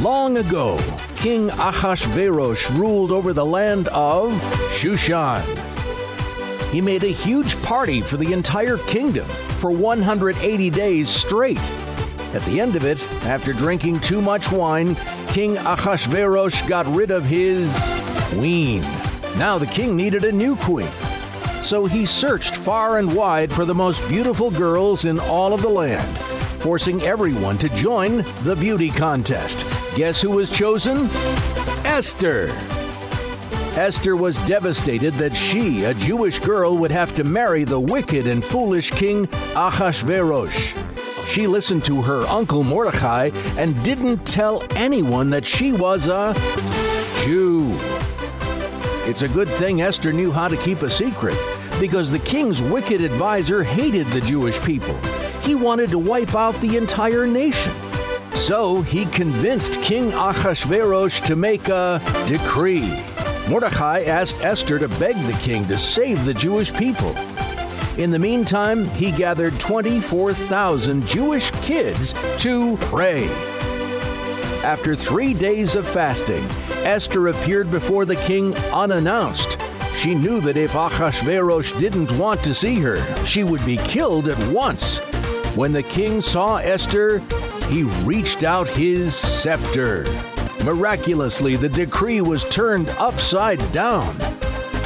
Long 0.00 0.38
ago, 0.38 0.80
King 1.16 1.50
Ahasuerus 1.50 2.70
ruled 2.70 3.10
over 3.10 3.34
the 3.34 3.44
land 3.44 3.88
of 3.88 4.32
Shushan. 4.72 5.42
He 6.70 6.80
made 6.80 7.04
a 7.04 7.08
huge 7.08 7.62
party 7.62 8.00
for 8.00 8.16
the 8.16 8.32
entire 8.32 8.78
kingdom 8.78 9.26
for 9.26 9.70
180 9.70 10.70
days 10.70 11.10
straight. 11.10 11.60
At 12.32 12.40
the 12.46 12.58
end 12.58 12.74
of 12.74 12.86
it, 12.86 13.06
after 13.26 13.52
drinking 13.52 14.00
too 14.00 14.22
much 14.22 14.50
wine, 14.50 14.96
King 15.28 15.58
Ahasuerus 15.58 16.66
got 16.66 16.86
rid 16.86 17.10
of 17.10 17.26
his 17.26 17.70
queen. 18.32 18.80
Now 19.36 19.58
the 19.58 19.66
king 19.66 19.94
needed 19.94 20.24
a 20.24 20.32
new 20.32 20.56
queen 20.56 20.88
so 21.64 21.86
he 21.86 22.04
searched 22.04 22.54
far 22.54 22.98
and 22.98 23.14
wide 23.14 23.50
for 23.50 23.64
the 23.64 23.74
most 23.74 24.06
beautiful 24.06 24.50
girls 24.50 25.06
in 25.06 25.18
all 25.18 25.54
of 25.54 25.62
the 25.62 25.68
land, 25.68 26.06
forcing 26.60 27.00
everyone 27.02 27.56
to 27.56 27.70
join 27.70 28.18
the 28.42 28.56
beauty 28.58 28.90
contest. 28.90 29.64
Guess 29.96 30.20
who 30.20 30.30
was 30.32 30.50
chosen? 30.50 31.08
Esther. 31.86 32.48
Esther 33.76 34.14
was 34.14 34.36
devastated 34.46 35.14
that 35.14 35.34
she, 35.34 35.84
a 35.84 35.94
Jewish 35.94 36.38
girl, 36.38 36.76
would 36.76 36.90
have 36.90 37.16
to 37.16 37.24
marry 37.24 37.64
the 37.64 37.80
wicked 37.80 38.26
and 38.26 38.44
foolish 38.44 38.90
king 38.90 39.26
Ahasuerus. 39.56 40.74
She 41.26 41.46
listened 41.46 41.84
to 41.86 42.02
her 42.02 42.24
uncle 42.26 42.62
Mordecai 42.62 43.30
and 43.56 43.82
didn't 43.82 44.26
tell 44.26 44.62
anyone 44.76 45.30
that 45.30 45.46
she 45.46 45.72
was 45.72 46.08
a 46.08 46.34
Jew. 47.24 47.74
It's 49.06 49.22
a 49.22 49.28
good 49.28 49.48
thing 49.48 49.82
Esther 49.82 50.12
knew 50.12 50.30
how 50.30 50.48
to 50.48 50.56
keep 50.56 50.82
a 50.82 50.88
secret, 50.88 51.34
because 51.80 52.10
the 52.10 52.18
king's 52.18 52.62
wicked 52.62 53.00
advisor 53.00 53.62
hated 53.62 54.06
the 54.08 54.20
Jewish 54.20 54.60
people. 54.62 54.94
He 55.42 55.54
wanted 55.54 55.90
to 55.90 55.98
wipe 55.98 56.34
out 56.34 56.54
the 56.56 56.76
entire 56.76 57.26
nation. 57.26 57.72
So 58.32 58.82
he 58.82 59.06
convinced 59.06 59.80
King 59.82 60.12
Ahasuerus 60.12 61.20
to 61.20 61.36
make 61.36 61.68
a 61.68 62.00
decree. 62.26 62.92
Mordecai 63.48 64.04
asked 64.04 64.42
Esther 64.42 64.78
to 64.78 64.88
beg 64.98 65.16
the 65.26 65.38
king 65.42 65.66
to 65.68 65.78
save 65.78 66.24
the 66.24 66.34
Jewish 66.34 66.72
people. 66.74 67.14
In 67.98 68.10
the 68.10 68.18
meantime, 68.18 68.86
he 68.86 69.12
gathered 69.12 69.58
24,000 69.60 71.06
Jewish 71.06 71.50
kids 71.62 72.12
to 72.42 72.76
pray. 72.78 73.28
After 74.64 74.96
three 74.96 75.34
days 75.34 75.74
of 75.74 75.86
fasting, 75.86 76.42
Esther 76.84 77.28
appeared 77.28 77.70
before 77.70 78.04
the 78.04 78.16
king 78.16 78.54
unannounced. 78.72 79.53
She 80.04 80.14
knew 80.14 80.38
that 80.42 80.58
if 80.58 80.74
Ahasuerus 80.74 81.72
didn't 81.78 82.12
want 82.18 82.44
to 82.44 82.52
see 82.52 82.78
her, 82.80 83.02
she 83.24 83.42
would 83.42 83.64
be 83.64 83.78
killed 83.78 84.28
at 84.28 84.52
once. 84.52 84.98
When 85.56 85.72
the 85.72 85.82
king 85.82 86.20
saw 86.20 86.58
Esther, 86.58 87.20
he 87.70 87.84
reached 88.04 88.42
out 88.42 88.68
his 88.68 89.14
scepter. 89.14 90.04
Miraculously, 90.62 91.56
the 91.56 91.70
decree 91.70 92.20
was 92.20 92.44
turned 92.50 92.90
upside 92.98 93.72
down. 93.72 94.14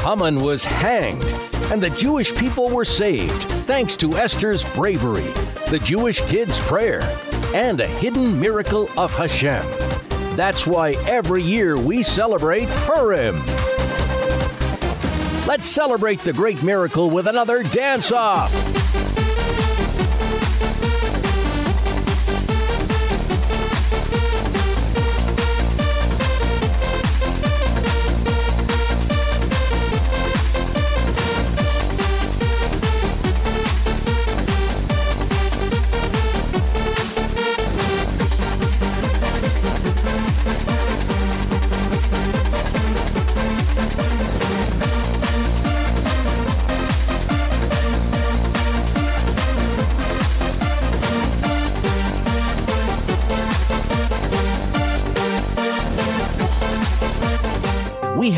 Haman 0.05 0.41
was 0.41 0.62
hanged, 0.62 1.35
and 1.73 1.83
the 1.83 1.91
Jewish 1.99 2.33
people 2.37 2.71
were 2.71 2.85
saved 2.85 3.43
thanks 3.66 3.97
to 3.97 4.16
Esther's 4.16 4.62
bravery, 4.73 5.27
the 5.69 5.81
Jewish 5.83 6.21
kid's 6.29 6.61
prayer, 6.61 7.03
and 7.53 7.81
a 7.81 7.89
hidden 7.89 8.39
miracle 8.39 8.89
of 8.97 9.12
Hashem. 9.16 9.64
That's 10.37 10.64
why 10.64 10.93
every 11.09 11.43
year 11.43 11.77
we 11.77 12.05
celebrate 12.05 12.69
Purim. 12.69 13.37
Let's 15.49 15.67
celebrate 15.67 16.21
the 16.21 16.33
great 16.35 16.63
miracle 16.63 17.09
with 17.09 17.27
another 17.27 17.63
dance 17.63 18.13
off. 18.13 18.78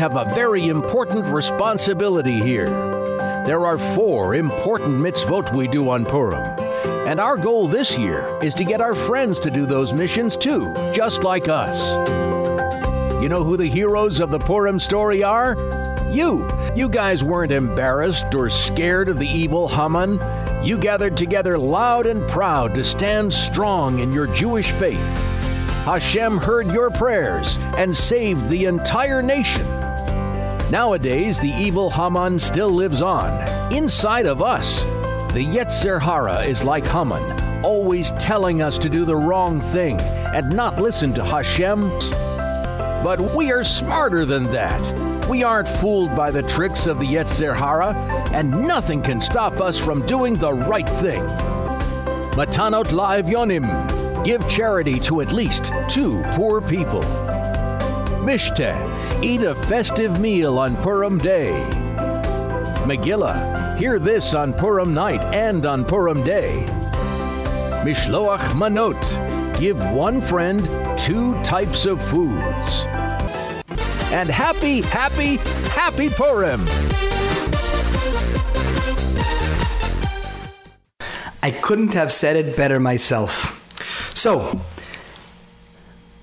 Have 0.01 0.15
a 0.15 0.33
very 0.33 0.67
important 0.67 1.23
responsibility 1.27 2.39
here. 2.39 2.65
There 3.45 3.67
are 3.67 3.77
four 3.77 4.33
important 4.33 4.99
mitzvot 4.99 5.55
we 5.55 5.67
do 5.67 5.91
on 5.91 6.05
Purim. 6.05 6.43
And 7.07 7.19
our 7.19 7.37
goal 7.37 7.67
this 7.67 7.99
year 7.99 8.27
is 8.41 8.55
to 8.55 8.63
get 8.63 8.81
our 8.81 8.95
friends 8.95 9.39
to 9.41 9.51
do 9.51 9.67
those 9.67 9.93
missions 9.93 10.35
too, 10.35 10.73
just 10.91 11.23
like 11.23 11.47
us. 11.47 11.93
You 13.21 13.29
know 13.29 13.43
who 13.43 13.55
the 13.57 13.67
heroes 13.67 14.19
of 14.19 14.31
the 14.31 14.39
Purim 14.39 14.79
story 14.79 15.21
are? 15.21 15.55
You. 16.11 16.49
You 16.75 16.89
guys 16.89 17.23
weren't 17.23 17.51
embarrassed 17.51 18.33
or 18.33 18.49
scared 18.49 19.07
of 19.07 19.19
the 19.19 19.29
evil 19.29 19.67
Haman. 19.67 20.19
You 20.65 20.79
gathered 20.79 21.15
together 21.15 21.59
loud 21.59 22.07
and 22.07 22.27
proud 22.27 22.73
to 22.73 22.83
stand 22.83 23.31
strong 23.31 23.99
in 23.99 24.11
your 24.11 24.25
Jewish 24.25 24.71
faith. 24.71 24.97
Hashem 25.85 26.39
heard 26.39 26.65
your 26.71 26.89
prayers 26.89 27.59
and 27.77 27.95
saved 27.95 28.49
the 28.49 28.65
entire 28.65 29.21
nation. 29.21 29.80
Nowadays, 30.71 31.37
the 31.37 31.49
evil 31.49 31.89
Haman 31.89 32.39
still 32.39 32.69
lives 32.69 33.01
on, 33.01 33.73
inside 33.73 34.25
of 34.25 34.41
us. 34.41 34.83
The 35.33 35.45
Yetzer 35.45 36.01
Hara 36.01 36.43
is 36.43 36.63
like 36.63 36.87
Haman, 36.87 37.61
always 37.61 38.13
telling 38.13 38.61
us 38.61 38.77
to 38.77 38.87
do 38.87 39.03
the 39.03 39.17
wrong 39.17 39.59
thing 39.59 39.99
and 39.99 40.55
not 40.55 40.79
listen 40.79 41.13
to 41.15 41.25
Hashem. 41.25 41.89
But 43.03 43.19
we 43.35 43.51
are 43.51 43.65
smarter 43.65 44.23
than 44.23 44.45
that. 44.53 45.27
We 45.27 45.43
aren't 45.43 45.67
fooled 45.67 46.15
by 46.15 46.31
the 46.31 46.43
tricks 46.43 46.87
of 46.87 46.99
the 46.99 47.05
Yetzer 47.05 47.53
Hara, 47.53 47.93
and 48.31 48.65
nothing 48.65 49.01
can 49.01 49.19
stop 49.19 49.59
us 49.59 49.77
from 49.77 50.05
doing 50.05 50.35
the 50.35 50.53
right 50.53 50.87
thing. 50.87 51.23
Matanot 52.37 52.93
La'evyonim, 52.93 54.23
give 54.23 54.47
charity 54.47 55.01
to 55.01 55.19
at 55.19 55.33
least 55.33 55.73
two 55.89 56.21
poor 56.27 56.61
people. 56.61 57.01
Mishteh, 58.21 58.90
eat 59.23 59.43
a 59.43 59.53
festive 59.53 60.19
meal 60.19 60.57
on 60.57 60.75
Purim 60.77 61.19
Day. 61.19 61.51
Megillah, 62.85 63.77
hear 63.77 63.99
this 63.99 64.33
on 64.33 64.51
Purim 64.51 64.93
night 64.93 65.21
and 65.33 65.65
on 65.65 65.85
Purim 65.85 66.23
Day. 66.23 66.65
Mishloach 67.83 68.39
Manot, 68.55 69.59
give 69.59 69.77
one 69.91 70.21
friend 70.21 70.65
two 70.97 71.35
types 71.43 71.85
of 71.85 72.01
foods. 72.03 72.83
And 74.11 74.27
happy, 74.27 74.81
happy, 74.81 75.37
happy 75.69 76.09
Purim! 76.09 76.65
I 81.43 81.51
couldn't 81.51 81.93
have 81.93 82.11
said 82.11 82.35
it 82.35 82.57
better 82.57 82.79
myself. 82.79 83.59
So, 84.15 84.61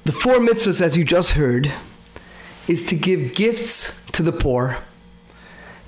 the 0.05 0.13
four 0.13 0.39
mitzvahs, 0.39 0.81
as 0.81 0.97
you 0.97 1.05
just 1.05 1.33
heard, 1.33 1.73
is 2.69 2.87
to 2.87 2.95
give 2.95 3.35
gifts 3.35 4.01
to 4.13 4.23
the 4.23 4.33
poor, 4.33 4.77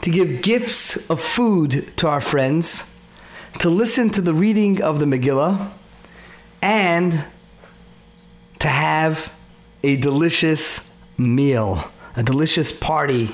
to 0.02 0.10
give 0.10 0.42
gifts 0.42 0.96
of 1.10 1.20
food 1.20 1.92
to 1.98 2.08
our 2.08 2.20
friends, 2.20 2.96
to 3.58 3.68
listen 3.68 4.10
to 4.10 4.22
the 4.22 4.34
reading 4.34 4.82
of 4.82 4.98
the 4.98 5.04
Megillah, 5.04 5.70
and 6.62 7.24
to 8.58 8.68
have 8.68 9.32
a 9.82 9.96
delicious 9.96 10.88
meal, 11.18 11.84
a 12.16 12.22
delicious 12.22 12.72
party 12.72 13.30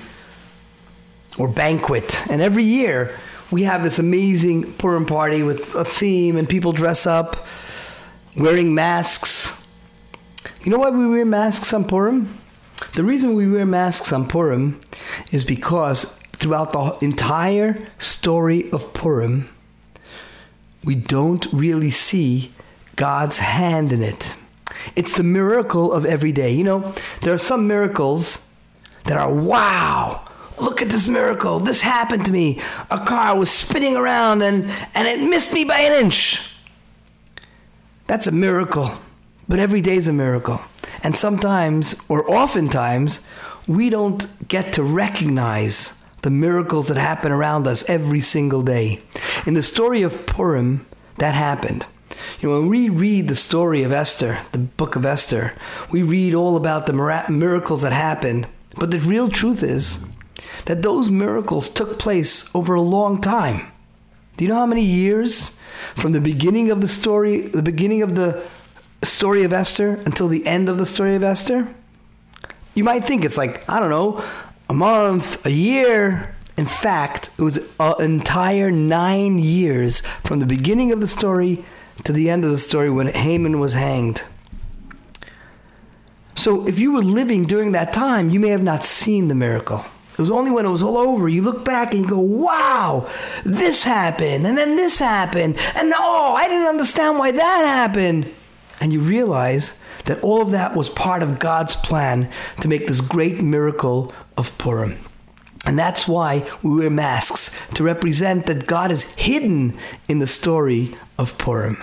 or 1.38 1.48
banquet. 1.48 2.28
And 2.30 2.42
every 2.42 2.64
year 2.64 3.16
we 3.50 3.62
have 3.62 3.82
this 3.82 3.98
amazing 3.98 4.72
Purim 4.74 5.06
party 5.06 5.42
with 5.42 5.74
a 5.74 5.84
theme 5.84 6.36
and 6.36 6.48
people 6.48 6.72
dress 6.72 7.06
up 7.06 7.46
wearing 8.36 8.74
masks. 8.74 9.52
You 10.62 10.72
know 10.72 10.78
why 10.78 10.90
we 10.90 11.06
wear 11.06 11.24
masks 11.24 11.72
on 11.72 11.84
Purim? 11.84 12.38
The 12.96 13.04
reason 13.04 13.34
we 13.34 13.46
wear 13.46 13.66
masks 13.66 14.10
on 14.10 14.26
Purim 14.26 14.80
is 15.30 15.44
because 15.44 16.18
throughout 16.32 16.72
the 16.72 16.96
entire 17.04 17.86
story 17.98 18.70
of 18.70 18.94
Purim, 18.94 19.50
we 20.82 20.94
don't 20.94 21.46
really 21.52 21.90
see 21.90 22.54
God's 22.96 23.38
hand 23.38 23.92
in 23.92 24.02
it. 24.02 24.34
It's 24.94 25.14
the 25.14 25.22
miracle 25.22 25.92
of 25.92 26.06
every 26.06 26.32
day. 26.32 26.52
You 26.52 26.64
know, 26.64 26.94
there 27.20 27.34
are 27.34 27.38
some 27.38 27.68
miracles 27.68 28.38
that 29.04 29.18
are 29.18 29.30
wow. 29.30 30.24
Look 30.58 30.80
at 30.80 30.88
this 30.88 31.06
miracle. 31.06 31.60
This 31.60 31.82
happened 31.82 32.24
to 32.24 32.32
me. 32.32 32.62
A 32.90 33.04
car 33.04 33.36
was 33.36 33.50
spinning 33.50 33.94
around 33.94 34.40
and, 34.40 34.70
and 34.94 35.06
it 35.06 35.20
missed 35.20 35.52
me 35.52 35.64
by 35.64 35.80
an 35.80 36.02
inch. 36.02 36.50
That's 38.06 38.26
a 38.26 38.32
miracle. 38.32 38.96
But 39.46 39.58
every 39.58 39.82
day 39.82 39.96
is 39.96 40.08
a 40.08 40.14
miracle. 40.14 40.62
And 41.06 41.16
sometimes, 41.16 41.94
or 42.08 42.28
oftentimes, 42.28 43.24
we 43.68 43.90
don't 43.90 44.26
get 44.48 44.72
to 44.72 44.82
recognize 44.82 46.02
the 46.22 46.30
miracles 46.30 46.88
that 46.88 46.96
happen 46.96 47.30
around 47.30 47.68
us 47.68 47.88
every 47.88 48.18
single 48.18 48.60
day. 48.60 49.00
In 49.46 49.54
the 49.54 49.62
story 49.62 50.02
of 50.02 50.26
Purim, 50.26 50.84
that 51.18 51.32
happened. 51.32 51.86
You 52.40 52.48
know, 52.48 52.58
when 52.58 52.68
we 52.68 52.88
read 52.88 53.28
the 53.28 53.36
story 53.36 53.84
of 53.84 53.92
Esther, 53.92 54.40
the 54.50 54.58
book 54.58 54.96
of 54.96 55.06
Esther, 55.06 55.54
we 55.92 56.02
read 56.02 56.34
all 56.34 56.56
about 56.56 56.86
the 56.86 56.92
miracles 57.28 57.82
that 57.82 57.92
happened. 57.92 58.48
But 58.74 58.90
the 58.90 58.98
real 58.98 59.28
truth 59.28 59.62
is 59.62 60.04
that 60.64 60.82
those 60.82 61.08
miracles 61.08 61.68
took 61.68 62.00
place 62.00 62.52
over 62.52 62.74
a 62.74 62.80
long 62.80 63.20
time. 63.20 63.70
Do 64.36 64.44
you 64.44 64.48
know 64.48 64.56
how 64.56 64.66
many 64.66 64.82
years 64.82 65.56
from 65.94 66.10
the 66.10 66.20
beginning 66.20 66.72
of 66.72 66.80
the 66.80 66.88
story, 66.88 67.42
the 67.42 67.62
beginning 67.62 68.02
of 68.02 68.16
the 68.16 68.44
story 69.06 69.44
of 69.44 69.52
Esther 69.52 70.00
until 70.04 70.28
the 70.28 70.46
end 70.46 70.68
of 70.68 70.78
the 70.78 70.86
story 70.86 71.14
of 71.14 71.22
Esther? 71.22 71.68
You 72.74 72.84
might 72.84 73.04
think 73.04 73.24
it's 73.24 73.38
like, 73.38 73.68
I 73.68 73.80
don't 73.80 73.90
know, 73.90 74.22
a 74.68 74.74
month, 74.74 75.44
a 75.46 75.50
year. 75.50 76.34
In 76.56 76.66
fact, 76.66 77.30
it 77.38 77.42
was 77.42 77.58
an 77.80 77.94
entire 78.00 78.70
nine 78.70 79.38
years 79.38 80.00
from 80.24 80.40
the 80.40 80.46
beginning 80.46 80.92
of 80.92 81.00
the 81.00 81.06
story 81.06 81.64
to 82.04 82.12
the 82.12 82.28
end 82.28 82.44
of 82.44 82.50
the 82.50 82.58
story 82.58 82.90
when 82.90 83.08
Haman 83.08 83.58
was 83.58 83.74
hanged. 83.74 84.22
So, 86.34 86.68
if 86.68 86.78
you 86.78 86.92
were 86.92 87.02
living 87.02 87.44
during 87.44 87.72
that 87.72 87.92
time, 87.92 88.28
you 88.30 88.38
may 88.38 88.50
have 88.50 88.62
not 88.62 88.84
seen 88.84 89.28
the 89.28 89.34
miracle. 89.34 89.84
It 90.12 90.18
was 90.18 90.30
only 90.30 90.50
when 90.50 90.64
it 90.64 90.70
was 90.70 90.82
all 90.82 90.96
over, 90.96 91.28
you 91.28 91.42
look 91.42 91.64
back 91.64 91.92
and 91.92 92.02
you 92.02 92.08
go, 92.08 92.18
wow, 92.18 93.06
this 93.44 93.84
happened, 93.84 94.46
and 94.46 94.56
then 94.56 94.76
this 94.76 94.98
happened, 94.98 95.58
and 95.74 95.92
oh, 95.94 96.34
I 96.34 96.48
didn't 96.48 96.68
understand 96.68 97.18
why 97.18 97.32
that 97.32 97.64
happened. 97.66 98.32
And 98.80 98.92
you 98.92 99.00
realize 99.00 99.80
that 100.04 100.22
all 100.22 100.42
of 100.42 100.50
that 100.50 100.76
was 100.76 100.88
part 100.88 101.22
of 101.22 101.38
God's 101.38 101.76
plan 101.76 102.30
to 102.60 102.68
make 102.68 102.86
this 102.86 103.00
great 103.00 103.42
miracle 103.42 104.12
of 104.36 104.56
Purim. 104.58 104.98
And 105.64 105.78
that's 105.78 106.06
why 106.06 106.48
we 106.62 106.76
wear 106.76 106.90
masks 106.90 107.56
to 107.74 107.82
represent 107.82 108.46
that 108.46 108.66
God 108.66 108.90
is 108.90 109.02
hidden 109.16 109.76
in 110.08 110.20
the 110.20 110.26
story 110.26 110.96
of 111.18 111.36
Purim. 111.38 111.76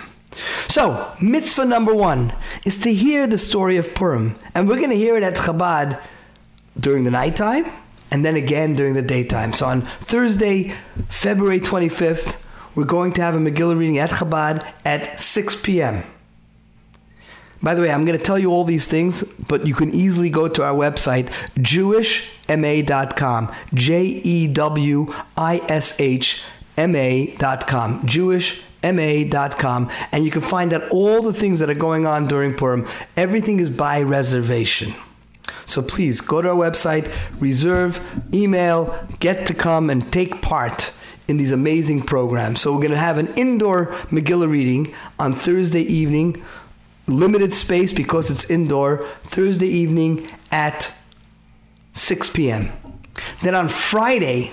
So, 0.68 1.12
mitzvah 1.20 1.66
number 1.66 1.94
one 1.94 2.32
is 2.64 2.78
to 2.78 2.92
hear 2.92 3.26
the 3.26 3.38
story 3.38 3.76
of 3.76 3.94
Purim. 3.94 4.36
And 4.54 4.68
we're 4.68 4.78
going 4.78 4.90
to 4.90 4.96
hear 4.96 5.16
it 5.16 5.22
at 5.22 5.34
Chabad 5.34 6.00
during 6.78 7.04
the 7.04 7.10
nighttime 7.10 7.70
and 8.10 8.24
then 8.24 8.36
again 8.36 8.74
during 8.74 8.94
the 8.94 9.02
daytime. 9.02 9.52
So 9.52 9.66
on 9.66 9.82
Thursday, 9.82 10.74
February 11.08 11.60
25th, 11.60 12.36
we're 12.74 12.84
going 12.84 13.12
to 13.14 13.22
have 13.22 13.34
a 13.34 13.38
Megillah 13.38 13.76
reading 13.76 13.98
at 13.98 14.10
Chabad 14.10 14.66
at 14.84 15.20
6 15.20 15.56
p.m. 15.56 16.04
By 17.64 17.74
the 17.74 17.80
way, 17.80 17.90
I'm 17.90 18.04
going 18.04 18.18
to 18.18 18.22
tell 18.22 18.38
you 18.38 18.50
all 18.50 18.64
these 18.64 18.86
things, 18.86 19.24
but 19.48 19.66
you 19.66 19.74
can 19.74 19.92
easily 19.94 20.28
go 20.28 20.48
to 20.48 20.62
our 20.62 20.74
website, 20.74 21.28
jewishma.com. 21.56 23.52
J 23.72 24.04
E 24.04 24.46
W 24.48 25.14
I 25.36 25.62
S 25.68 25.98
H 25.98 26.42
M 26.76 26.94
A.com. 26.94 28.02
Jewishma.com. 28.02 29.90
And 30.12 30.24
you 30.26 30.30
can 30.30 30.42
find 30.42 30.74
out 30.74 30.90
all 30.90 31.22
the 31.22 31.32
things 31.32 31.58
that 31.60 31.70
are 31.70 31.74
going 31.74 32.06
on 32.06 32.28
during 32.28 32.54
Purim. 32.54 32.86
Everything 33.16 33.58
is 33.60 33.70
by 33.70 34.02
reservation. 34.02 34.92
So 35.64 35.80
please 35.80 36.20
go 36.20 36.42
to 36.42 36.50
our 36.50 36.56
website, 36.56 37.10
reserve, 37.40 37.98
email, 38.34 39.08
get 39.20 39.46
to 39.46 39.54
come 39.54 39.88
and 39.88 40.12
take 40.12 40.42
part 40.42 40.92
in 41.28 41.38
these 41.38 41.50
amazing 41.50 42.02
programs. 42.02 42.60
So 42.60 42.72
we're 42.72 42.80
going 42.80 42.90
to 42.90 42.98
have 42.98 43.16
an 43.16 43.32
indoor 43.34 43.86
Megillah 44.10 44.50
reading 44.50 44.94
on 45.18 45.32
Thursday 45.32 45.80
evening, 45.80 46.44
limited 47.06 47.54
space 47.54 47.92
because 47.92 48.30
it's 48.30 48.50
indoor, 48.50 49.06
Thursday 49.24 49.68
evening 49.68 50.28
at 50.50 50.92
6 51.94 52.30
p.m. 52.30 52.72
Then 53.42 53.54
on 53.54 53.68
Friday, 53.68 54.52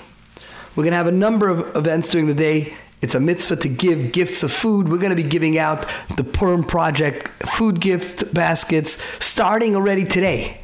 we're 0.76 0.84
going 0.84 0.92
to 0.92 0.98
have 0.98 1.08
a 1.08 1.12
number 1.12 1.48
of 1.48 1.76
events 1.76 2.10
during 2.10 2.28
the 2.28 2.34
day. 2.34 2.74
It's 3.02 3.16
a 3.16 3.20
mitzvah 3.20 3.56
to 3.58 3.68
give 3.68 4.12
gifts 4.12 4.44
of 4.44 4.52
food. 4.52 4.88
We're 4.90 5.00
going 5.00 5.16
to 5.16 5.16
be 5.16 5.28
giving 5.28 5.58
out 5.58 5.88
the 6.18 6.24
Purim 6.24 6.64
Project 6.64 7.30
food 7.50 7.80
gift 7.80 8.34
baskets 8.34 9.02
starting 9.24 9.76
already 9.76 10.06
today. 10.06 10.62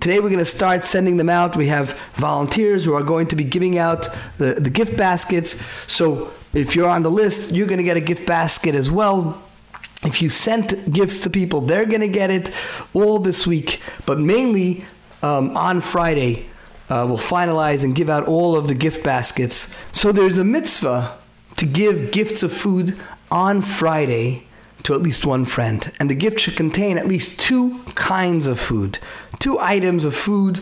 Today 0.00 0.20
we're 0.20 0.28
going 0.28 0.38
to 0.38 0.44
start 0.44 0.84
sending 0.84 1.16
them 1.16 1.30
out. 1.30 1.56
We 1.56 1.68
have 1.68 1.92
volunteers 2.16 2.84
who 2.84 2.92
are 2.94 3.02
going 3.02 3.28
to 3.28 3.36
be 3.36 3.44
giving 3.44 3.78
out 3.78 4.08
the, 4.36 4.54
the 4.54 4.68
gift 4.68 4.96
baskets. 4.96 5.62
So 5.86 6.32
if 6.52 6.76
you're 6.76 6.88
on 6.88 7.02
the 7.02 7.10
list, 7.10 7.52
you're 7.52 7.66
going 7.66 7.78
to 7.78 7.84
get 7.84 7.96
a 7.96 8.02
gift 8.02 8.26
basket 8.26 8.74
as 8.74 8.90
well. 8.90 9.42
If 10.04 10.22
you 10.22 10.28
sent 10.28 10.92
gifts 10.92 11.20
to 11.20 11.30
people, 11.30 11.60
they're 11.60 11.86
going 11.86 12.00
to 12.00 12.08
get 12.08 12.30
it 12.30 12.50
all 12.94 13.18
this 13.18 13.46
week. 13.46 13.80
But 14.04 14.20
mainly 14.20 14.84
um, 15.22 15.56
on 15.56 15.80
Friday, 15.80 16.46
uh, 16.88 17.04
we'll 17.08 17.18
finalize 17.18 17.82
and 17.82 17.94
give 17.94 18.08
out 18.08 18.26
all 18.26 18.56
of 18.56 18.68
the 18.68 18.74
gift 18.74 19.02
baskets. 19.02 19.74
So 19.92 20.12
there's 20.12 20.38
a 20.38 20.44
mitzvah 20.44 21.18
to 21.56 21.66
give 21.66 22.12
gifts 22.12 22.42
of 22.42 22.52
food 22.52 22.98
on 23.30 23.62
Friday 23.62 24.46
to 24.84 24.94
at 24.94 25.02
least 25.02 25.26
one 25.26 25.44
friend. 25.44 25.92
And 25.98 26.08
the 26.08 26.14
gift 26.14 26.38
should 26.38 26.56
contain 26.56 26.98
at 26.98 27.08
least 27.08 27.40
two 27.40 27.82
kinds 27.94 28.46
of 28.46 28.60
food. 28.60 28.98
Two 29.40 29.58
items 29.58 30.04
of 30.04 30.14
food 30.14 30.60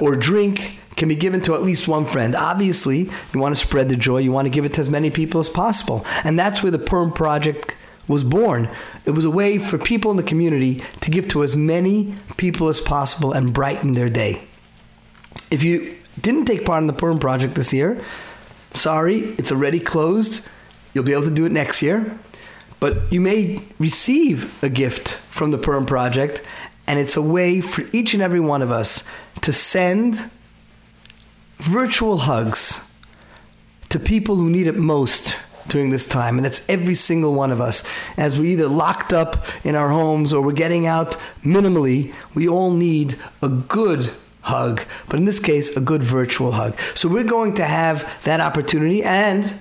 or 0.00 0.16
drink 0.16 0.78
can 0.96 1.08
be 1.08 1.16
given 1.16 1.42
to 1.42 1.54
at 1.54 1.62
least 1.62 1.88
one 1.88 2.04
friend. 2.06 2.34
Obviously, 2.34 3.10
you 3.32 3.40
want 3.40 3.54
to 3.54 3.60
spread 3.60 3.88
the 3.88 3.96
joy, 3.96 4.18
you 4.18 4.32
want 4.32 4.46
to 4.46 4.50
give 4.50 4.64
it 4.64 4.74
to 4.74 4.80
as 4.80 4.88
many 4.88 5.10
people 5.10 5.40
as 5.40 5.48
possible. 5.48 6.06
And 6.22 6.38
that's 6.38 6.62
where 6.62 6.72
the 6.72 6.78
Purim 6.78 7.12
Project 7.12 7.74
was 8.06 8.24
born. 8.24 8.68
It 9.04 9.12
was 9.12 9.24
a 9.24 9.30
way 9.30 9.58
for 9.58 9.78
people 9.78 10.10
in 10.10 10.16
the 10.16 10.22
community 10.22 10.82
to 11.00 11.10
give 11.10 11.28
to 11.28 11.42
as 11.42 11.56
many 11.56 12.14
people 12.36 12.68
as 12.68 12.80
possible 12.80 13.32
and 13.32 13.52
brighten 13.52 13.94
their 13.94 14.08
day. 14.08 14.42
If 15.50 15.62
you 15.62 15.96
didn't 16.20 16.46
take 16.46 16.64
part 16.64 16.82
in 16.82 16.86
the 16.86 16.92
Purim 16.92 17.18
Project 17.18 17.54
this 17.54 17.72
year, 17.72 18.02
sorry, 18.74 19.34
it's 19.38 19.52
already 19.52 19.80
closed. 19.80 20.46
You'll 20.92 21.04
be 21.04 21.12
able 21.12 21.24
to 21.24 21.30
do 21.30 21.44
it 21.44 21.52
next 21.52 21.82
year. 21.82 22.18
But 22.80 23.12
you 23.12 23.20
may 23.20 23.64
receive 23.78 24.62
a 24.62 24.68
gift 24.68 25.14
from 25.30 25.50
the 25.50 25.58
Purim 25.58 25.86
Project, 25.86 26.42
and 26.86 26.98
it's 26.98 27.16
a 27.16 27.22
way 27.22 27.60
for 27.60 27.84
each 27.92 28.14
and 28.14 28.22
every 28.22 28.40
one 28.40 28.62
of 28.62 28.70
us 28.70 29.04
to 29.40 29.52
send 29.52 30.30
virtual 31.58 32.18
hugs 32.18 32.84
to 33.88 33.98
people 33.98 34.36
who 34.36 34.50
need 34.50 34.66
it 34.66 34.76
most 34.76 35.36
during 35.68 35.90
this 35.90 36.06
time. 36.06 36.36
And 36.36 36.44
that's 36.44 36.68
every 36.68 36.94
single 36.94 37.34
one 37.34 37.52
of 37.52 37.60
us. 37.60 37.82
As 38.16 38.38
we're 38.38 38.46
either 38.46 38.68
locked 38.68 39.12
up 39.12 39.46
in 39.64 39.74
our 39.74 39.90
homes 39.90 40.32
or 40.32 40.42
we're 40.42 40.52
getting 40.52 40.86
out 40.86 41.16
minimally, 41.42 42.12
we 42.34 42.48
all 42.48 42.70
need 42.70 43.16
a 43.42 43.48
good 43.48 44.10
hug, 44.42 44.82
but 45.08 45.18
in 45.18 45.24
this 45.24 45.40
case, 45.40 45.74
a 45.76 45.80
good 45.80 46.02
virtual 46.02 46.52
hug. 46.52 46.78
So 46.94 47.08
we're 47.08 47.24
going 47.24 47.54
to 47.54 47.64
have 47.64 48.06
that 48.24 48.40
opportunity 48.40 49.02
and 49.02 49.54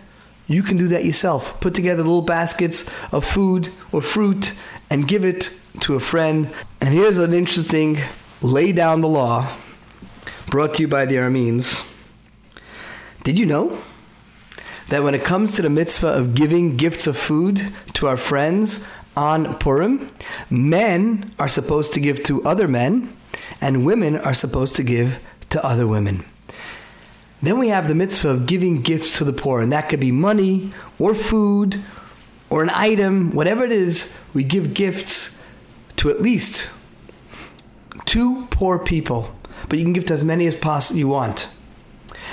you 0.48 0.62
can 0.62 0.76
do 0.76 0.90
that 0.90 1.06
yourself. 1.06 1.60
Put 1.62 1.74
together 1.74 2.04
little 2.04 2.22
baskets 2.22 2.90
of 3.14 3.24
food 3.24 3.70
or 3.94 4.02
fruit 4.02 4.54
and 4.90 5.08
give 5.08 5.24
it 5.24 5.58
to 5.82 5.96
a 5.96 6.00
friend. 6.00 6.50
And 6.82 6.94
here's 6.94 7.18
an 7.18 7.34
interesting 7.34 7.98
lay 8.42 8.74
down 8.74 9.00
the 9.00 9.08
law 9.08 9.56
brought 10.48 10.76
to 10.76 10.82
you 10.82 10.88
by 10.88 11.06
the 11.06 11.16
Arameans. 11.16 11.82
Did 13.24 13.40
you 13.40 13.46
know 13.46 13.78
that 14.94 15.02
when 15.02 15.16
it 15.16 15.24
comes 15.24 15.56
to 15.56 15.64
the 15.64 15.72
mitzvah 15.72 16.10
of 16.10 16.36
giving 16.36 16.78
gifts 16.78 17.08
of 17.08 17.18
food 17.18 17.74
to 17.94 18.06
our 18.06 18.16
friends 18.16 18.86
on 19.18 19.58
Purim, 19.58 20.12
men 20.52 21.34
are 21.40 21.50
supposed 21.50 21.96
to 21.96 22.00
give 22.00 22.22
to 22.22 22.44
other 22.46 22.68
men 22.68 23.12
and 23.60 23.88
women 23.88 24.16
are 24.18 24.36
supposed 24.36 24.76
to 24.76 24.84
give 24.84 25.20
to 25.50 25.66
other 25.66 25.88
women. 25.88 26.24
Then 27.42 27.58
we 27.58 27.70
have 27.70 27.88
the 27.88 27.96
mitzvah 27.96 28.30
of 28.30 28.46
giving 28.46 28.84
gifts 28.84 29.18
to 29.18 29.24
the 29.24 29.34
poor, 29.34 29.62
and 29.62 29.72
that 29.72 29.90
could 29.90 30.00
be 30.00 30.12
money 30.12 30.72
or 31.00 31.16
food 31.16 31.84
or 32.52 32.62
an 32.62 32.70
item, 32.70 33.32
whatever 33.32 33.64
it 33.64 33.72
is, 33.72 34.14
we 34.36 34.44
give 34.44 34.76
gifts 34.76 35.42
to 35.96 36.12
at 36.12 36.22
least 36.22 36.70
two 38.06 38.46
poor 38.52 38.78
people, 38.78 39.36
but 39.70 39.80
you 39.80 39.86
can 39.86 39.94
give 39.94 40.06
to 40.06 40.14
as 40.14 40.24
many 40.24 40.46
as 40.46 40.54
possible 40.54 41.00
you 41.00 41.08
want. 41.08 41.50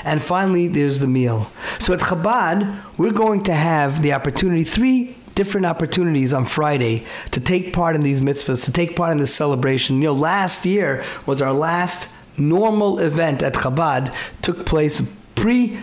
And 0.05 0.23
finally, 0.23 0.69
there's 0.69 1.01
the 1.01 1.07
meal. 1.07 1.51
So 1.79 1.93
at 1.95 2.01
Chabad, 2.01 2.83
we're 2.97 3.13
going 3.13 3.43
to 3.45 3.55
have 3.55 4.03
the 4.03 4.13
opportunity, 4.13 4.65
three 4.65 5.17
different 5.35 5.67
opportunities 5.67 6.33
on 6.33 6.45
Friday 6.45 7.07
to 7.31 7.41
take 7.41 7.73
part 7.73 7.95
in 7.95 8.03
these 8.03 8.21
mitzvahs, 8.21 8.65
to 8.65 8.73
take 8.73 8.97
part 8.97 9.13
in 9.13 9.19
this 9.19 9.35
celebration. 9.35 9.97
You 9.97 10.09
know, 10.09 10.13
last 10.13 10.67
year 10.67 11.05
was 11.27 11.41
our 11.41 11.53
last 11.53 12.13
normal 12.37 12.99
event 12.99 13.43
at 13.43 13.55
Chabad, 13.55 14.15
took 14.43 14.67
place 14.67 15.17
pre 15.35 15.79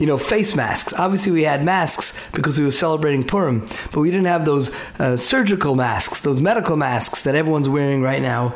you 0.00 0.06
know, 0.06 0.16
face 0.16 0.56
masks. 0.56 0.94
Obviously, 0.94 1.30
we 1.30 1.42
had 1.42 1.62
masks 1.62 2.18
because 2.32 2.58
we 2.58 2.64
were 2.64 2.70
celebrating 2.70 3.22
Purim, 3.22 3.66
but 3.92 4.00
we 4.00 4.10
didn't 4.10 4.26
have 4.26 4.46
those 4.46 4.74
uh, 4.98 5.14
surgical 5.14 5.74
masks, 5.74 6.22
those 6.22 6.40
medical 6.40 6.74
masks 6.74 7.22
that 7.24 7.34
everyone's 7.34 7.68
wearing 7.68 8.00
right 8.00 8.22
now. 8.22 8.54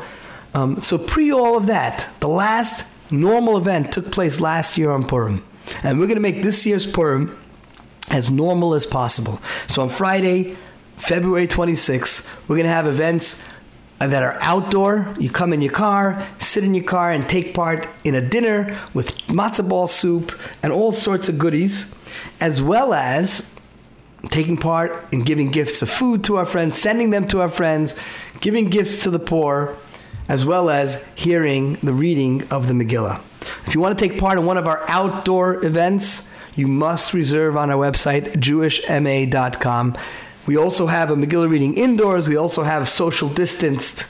Um, 0.55 0.81
so, 0.81 0.97
pre 0.97 1.31
all 1.31 1.55
of 1.55 1.67
that, 1.67 2.09
the 2.19 2.27
last 2.27 2.91
normal 3.11 3.57
event 3.57 3.91
took 3.91 4.11
place 4.11 4.39
last 4.39 4.77
year 4.77 4.91
on 4.91 5.03
Purim. 5.03 5.43
And 5.83 5.99
we're 5.99 6.07
going 6.07 6.15
to 6.15 6.21
make 6.21 6.43
this 6.43 6.65
year's 6.65 6.85
Purim 6.85 7.37
as 8.11 8.29
normal 8.29 8.73
as 8.73 8.85
possible. 8.85 9.39
So 9.67 9.81
on 9.81 9.89
Friday, 9.89 10.57
February 10.97 11.47
26th, 11.47 12.27
we're 12.47 12.55
going 12.55 12.67
to 12.67 12.73
have 12.73 12.87
events 12.87 13.43
that 13.99 14.23
are 14.23 14.37
outdoor. 14.41 15.13
You 15.19 15.29
come 15.29 15.53
in 15.53 15.61
your 15.61 15.71
car, 15.71 16.25
sit 16.39 16.63
in 16.63 16.73
your 16.73 16.83
car, 16.83 17.11
and 17.11 17.27
take 17.27 17.53
part 17.53 17.87
in 18.03 18.15
a 18.15 18.21
dinner 18.21 18.77
with 18.93 19.17
matzo 19.27 19.67
ball 19.67 19.87
soup 19.87 20.37
and 20.61 20.71
all 20.71 20.91
sorts 20.91 21.29
of 21.29 21.37
goodies, 21.37 21.95
as 22.39 22.61
well 22.61 22.93
as 22.93 23.49
taking 24.29 24.57
part 24.57 25.05
in 25.11 25.19
giving 25.21 25.51
gifts 25.51 25.81
of 25.81 25.89
food 25.89 26.23
to 26.25 26.37
our 26.37 26.45
friends, 26.45 26.77
sending 26.77 27.09
them 27.09 27.27
to 27.27 27.41
our 27.41 27.49
friends, 27.49 27.97
giving 28.41 28.69
gifts 28.69 29.03
to 29.03 29.09
the 29.09 29.19
poor, 29.19 29.77
as 30.27 30.45
well 30.45 30.69
as 30.69 31.07
hearing 31.15 31.73
the 31.83 31.93
reading 31.93 32.47
of 32.49 32.67
the 32.67 32.73
Megillah. 32.73 33.21
If 33.67 33.75
you 33.75 33.81
want 33.81 33.97
to 33.97 34.07
take 34.07 34.19
part 34.19 34.37
in 34.37 34.45
one 34.45 34.57
of 34.57 34.67
our 34.67 34.83
outdoor 34.89 35.63
events, 35.63 36.31
you 36.55 36.67
must 36.67 37.13
reserve 37.13 37.57
on 37.57 37.69
our 37.69 37.77
website, 37.77 38.33
jewishma.com. 38.37 39.97
We 40.47 40.57
also 40.57 40.87
have 40.87 41.11
a 41.11 41.15
Megillah 41.15 41.49
reading 41.49 41.75
indoors. 41.75 42.27
We 42.27 42.37
also 42.37 42.63
have 42.63 42.87
social 42.87 43.29
distanced 43.29 44.05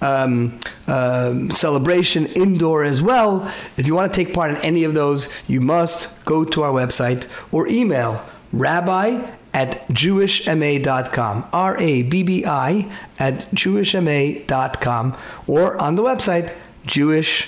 um, 0.00 0.58
uh, 0.86 1.48
celebration 1.50 2.26
indoor 2.26 2.84
as 2.84 3.00
well. 3.00 3.50
If 3.76 3.86
you 3.86 3.94
want 3.94 4.12
to 4.12 4.24
take 4.24 4.34
part 4.34 4.50
in 4.50 4.56
any 4.58 4.84
of 4.84 4.94
those, 4.94 5.28
you 5.46 5.60
must 5.60 6.24
go 6.24 6.44
to 6.44 6.62
our 6.62 6.72
website 6.72 7.26
or 7.52 7.66
email 7.68 8.24
rabbi 8.52 9.30
at 9.54 9.88
jewishma.com, 9.88 11.48
R 11.52 11.80
A 11.80 12.02
B 12.02 12.22
B 12.24 12.44
I 12.44 12.92
at 13.18 13.48
jewishma.com, 13.52 15.16
or 15.46 15.80
on 15.80 15.94
the 15.94 16.02
website, 16.02 16.52
jewishma.com. 16.86 17.46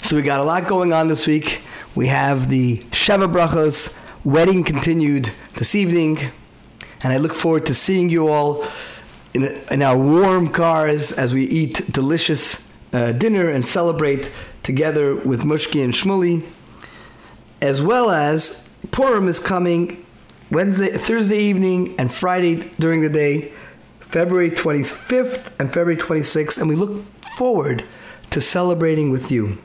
So 0.00 0.16
we 0.16 0.22
got 0.22 0.40
a 0.40 0.44
lot 0.44 0.66
going 0.66 0.92
on 0.94 1.08
this 1.08 1.26
week. 1.26 1.60
We 1.94 2.06
have 2.06 2.48
the 2.48 2.78
Sheva 2.78 3.30
Brachos 3.30 3.98
wedding 4.24 4.64
continued 4.64 5.30
this 5.56 5.74
evening, 5.74 6.18
and 7.02 7.12
I 7.12 7.16
look 7.16 7.34
forward 7.34 7.66
to 7.66 7.74
seeing 7.74 8.08
you 8.08 8.28
all 8.28 8.64
in, 9.34 9.44
in 9.70 9.82
our 9.82 9.98
warm 9.98 10.48
cars 10.48 11.10
as 11.12 11.34
we 11.34 11.44
eat 11.46 11.90
delicious 11.92 12.62
uh, 12.92 13.10
dinner 13.12 13.48
and 13.48 13.66
celebrate 13.66 14.30
together 14.62 15.16
with 15.16 15.42
Mushky 15.42 15.82
and 15.82 15.92
Shmulie, 15.92 16.44
as 17.60 17.82
well 17.82 18.10
as 18.10 18.68
Purim 18.90 19.28
is 19.28 19.40
coming 19.40 20.04
Wednesday, 20.50 20.92
Thursday 20.96 21.38
evening, 21.38 21.94
and 21.98 22.12
Friday 22.12 22.70
during 22.78 23.02
the 23.02 23.08
day, 23.08 23.52
February 24.00 24.50
25th 24.50 25.52
and 25.58 25.68
February 25.68 25.96
26th, 25.96 26.58
and 26.58 26.68
we 26.68 26.74
look 26.74 27.04
forward 27.24 27.84
to 28.30 28.40
celebrating 28.40 29.10
with 29.10 29.30
you. 29.30 29.58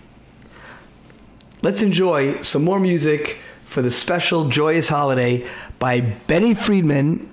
Let's 1.62 1.82
enjoy 1.82 2.42
some 2.42 2.64
more 2.64 2.80
music 2.80 3.40
for 3.66 3.82
the 3.82 3.92
special 3.92 4.50
joyous 4.50 4.90
holiday 4.90 5.48
by 5.80 6.02
Benny 6.02 6.54
Friedman 6.54 7.30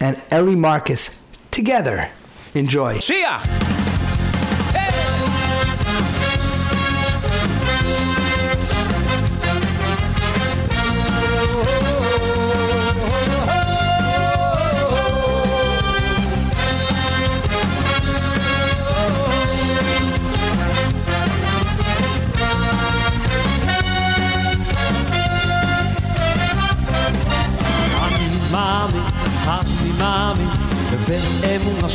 and 0.00 0.20
Eli 0.32 0.54
Marcus 0.54 1.24
together. 1.50 2.10
Enjoy. 2.54 2.98
See 2.98 3.22
ya! 3.22 3.40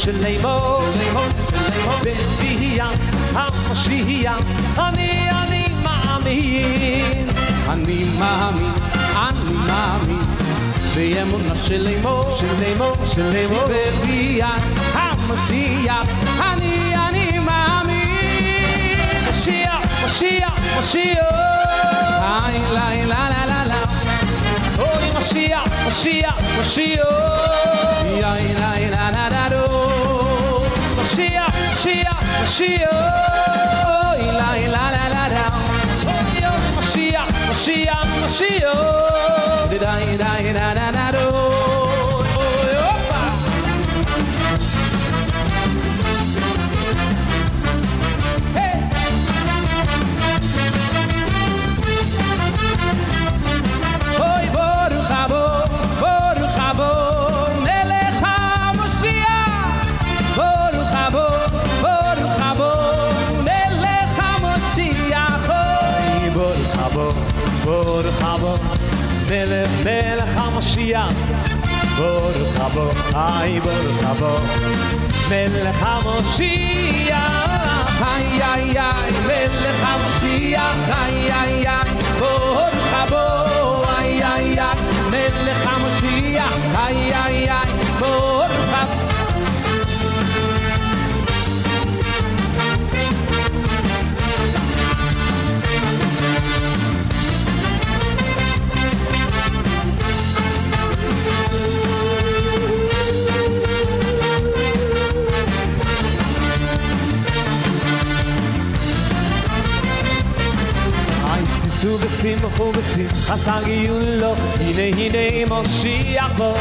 شليمو 0.05 0.79
بالدهية 2.03 2.87
الخشية 3.47 4.35
أني 4.79 5.31
أني 5.31 5.65
مع 5.85 6.17
مين 6.25 7.27
أني 7.73 8.05
مع 8.19 8.51
مين 8.51 8.73
أني 9.29 9.53
مع 9.67 9.97
مين 10.07 10.27
زي 10.95 11.23
منا 11.23 11.55
شليمو 11.55 12.23
شليمو 12.39 12.95
شليمو 13.15 13.59
بالدهية 13.67 14.49
الخشية 15.13 15.99
أني 16.53 16.95
أني 17.09 17.39
مع 17.39 17.83
مين 17.83 18.97
مشيع 19.31 19.73
مشيع 20.05 20.47
مشيع 20.79 21.21
لا 22.73 23.05
لا 23.05 23.29
لا 23.29 23.45
لا 23.45 23.65
لا. 23.67 23.81
أوي 24.79 25.07
مشيع 25.21 25.59
مشيع 25.87 26.29
مشيع 26.59 27.03
يا 28.21 28.33
لا 28.89 29.11
لا 29.11 29.29
لا. 29.29 29.30
Shia, 31.13 31.45
Shia, 31.81 32.13
Shia. 32.55 32.89
Oh, 32.89 34.15
Eli, 34.27 34.67
la, 34.75 34.83
la, 34.95 35.05
la, 35.13 35.23
la. 35.35 35.45
Oh, 36.07 36.51
Shia, 36.91 37.23
Shia, 37.63 37.97
Shia. 38.37 38.73
Da, 39.81 39.93
da, 40.17 40.53
da, 40.53 40.73
da, 40.73 40.91
da. 40.91 41.00
ברוך 72.00 72.56
הבא, 72.56 72.86
היי 73.14 73.60
ברוך 73.60 74.02
הבא 74.02 74.38
מלך 75.28 75.76
המשיח 75.82 77.46
איי, 78.02 78.42
איי, 78.42 78.78
איי, 78.78 79.12
מלך 79.26 79.84
המשיח. 79.84 80.76
איי, 80.88 81.32
איי, 81.32 81.68
איי, 81.68 81.90
ברוך 82.18 82.92
הבא. 82.92 83.44
איי, 83.98 84.24
איי, 84.24 84.60
איי, 84.60 84.76
מלך 85.10 85.66
המשיח. 85.66 86.56
איי, 86.74 87.14
איי, 87.14 87.50
איי, 87.50 87.72
ברוך 88.00 88.39
היי 111.80 111.80
סיסו 111.80 111.98
ושמחו 112.00 112.72
ושמחה 112.74 113.36
שגיו 113.38 114.00
לו 114.00 114.34
הנה 114.60 114.82
הנה 114.82 115.54
משיח 115.60 116.30
בו 116.36 116.54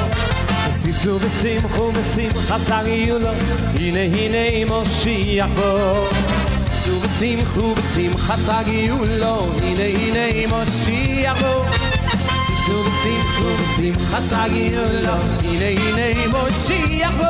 סיסו 0.72 1.20
ושמחו 1.22 1.92
ושמחה 1.94 2.60
שגיו 2.60 3.20
לו 3.20 3.30
הנה 3.76 4.00
הנה 4.00 4.72
משיח 4.82 5.48
בו 5.56 6.08
שישו 6.86 7.02
ושמחו 7.02 7.76
בשמחה 7.76 8.38
שגיו 8.38 9.06
לו, 9.06 9.48
הנה 9.64 9.84
הנה 9.84 10.48
מושיח 10.48 11.42
בו. 11.42 11.66
שישו 12.48 12.84
ושמחו 12.86 13.46
בשמחה 13.64 14.22
שגיו 14.22 14.82
לו, 15.02 15.12
הנה 15.44 15.66
הנה 15.66 16.28
מושיח 16.28 17.12
בו. 17.18 17.24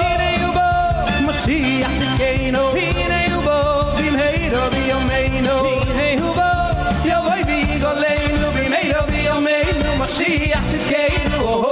הנה 0.00 0.44
הוא 0.46 0.54
בו 0.54 1.28
משיח 1.28 1.90
צדקנו, 1.98 2.70
הנה 2.70 3.34
הוא 3.34 3.44
בו 3.44 3.92
במהירו 3.98 4.70
ביומנו. 4.70 5.14
הנה 5.14 5.52
הוא 5.52 5.87
ביומנו. 10.08 10.08
משיח 10.08 10.62
צדקנו, 10.70 11.68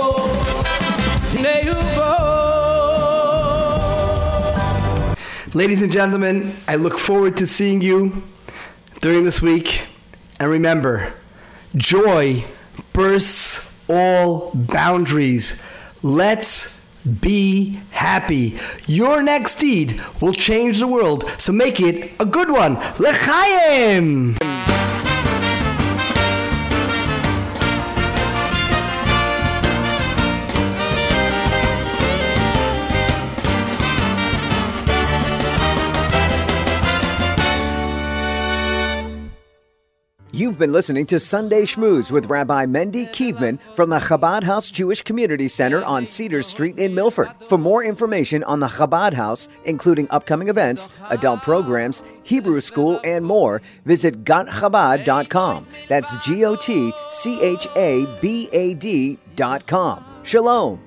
הנה 1.32 1.48
הוא 1.66 1.82
בו. 1.94 2.02
Ladies 5.54 5.82
and 5.82 5.92
gentlemen, 5.92 6.54
I 6.66 6.76
look 6.76 6.98
forward 6.98 7.36
to 7.36 7.46
seeing 7.46 7.82
you 7.82 8.22
during 9.02 9.24
this 9.24 9.42
week. 9.42 9.82
And 10.40 10.50
remember, 10.50 11.12
joy 11.76 12.44
bursts 12.94 13.70
all 13.86 14.50
boundaries. 14.54 15.62
Let's 16.02 16.80
be 17.04 17.80
happy. 17.90 18.58
Your 18.86 19.22
next 19.22 19.58
deed 19.58 20.00
will 20.22 20.32
change 20.32 20.78
the 20.78 20.86
world, 20.86 21.30
so 21.36 21.52
make 21.52 21.78
it 21.80 22.12
a 22.18 22.24
good 22.24 22.50
one. 22.50 22.74
L'chaim! 22.98 24.36
You've 40.37 40.59
been 40.59 40.71
listening 40.71 41.07
to 41.07 41.19
Sunday 41.19 41.63
Schmooze 41.63 42.11
with 42.11 42.27
Rabbi 42.27 42.67
Mendy 42.67 43.11
Kivman 43.11 43.57
from 43.73 43.89
the 43.89 43.97
Chabad 43.97 44.43
House 44.43 44.69
Jewish 44.69 45.01
Community 45.01 45.47
Center 45.47 45.83
on 45.83 46.05
Cedar 46.05 46.43
Street 46.43 46.77
in 46.77 46.93
Milford. 46.93 47.29
For 47.49 47.57
more 47.57 47.83
information 47.83 48.43
on 48.43 48.59
the 48.59 48.67
Chabad 48.67 49.13
House, 49.13 49.49
including 49.65 50.07
upcoming 50.11 50.47
events, 50.47 50.91
adult 51.09 51.41
programs, 51.41 52.03
Hebrew 52.21 52.61
school, 52.61 53.01
and 53.03 53.25
more, 53.25 53.63
visit 53.85 54.25
gotchabad.com. 54.25 55.65
That's 55.87 56.15
G 56.17 56.45
O 56.45 56.55
T 56.55 56.93
C 57.09 57.41
H 57.41 57.67
A 57.75 58.05
B 58.21 58.47
A 58.51 58.75
D.com. 58.75 60.05
Shalom. 60.21 60.79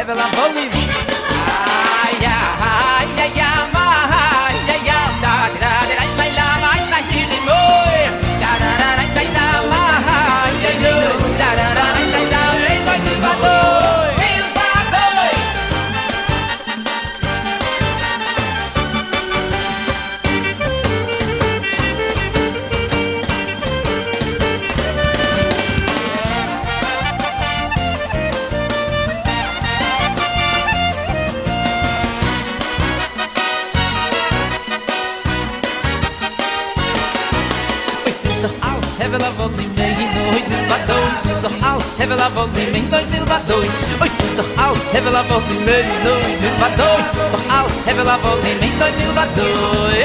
Hevel 0.00 0.18
Avolim. 0.18 0.59
vol 42.40 42.48
di 42.56 42.64
mein 42.72 42.90
doch 42.90 43.04
vil 43.12 43.24
wat 43.28 43.42
doy 43.48 43.66
oi 44.00 44.08
sit 44.08 44.32
doch 44.38 44.50
aus 44.64 44.82
hevel 44.92 45.16
a 45.20 45.22
vol 45.28 45.42
di 45.48 45.56
mein 45.66 45.88
no 46.04 46.14
vil 46.42 46.56
wat 46.60 46.74
doy 46.80 47.00
doch 47.32 47.46
aus 47.58 47.74
hevel 47.86 48.08
a 48.14 48.16
vol 48.24 48.38
di 48.44 48.52
mein 48.60 48.78
doch 48.80 48.92
vil 48.98 49.12
wat 49.18 49.30
doy 49.36 49.98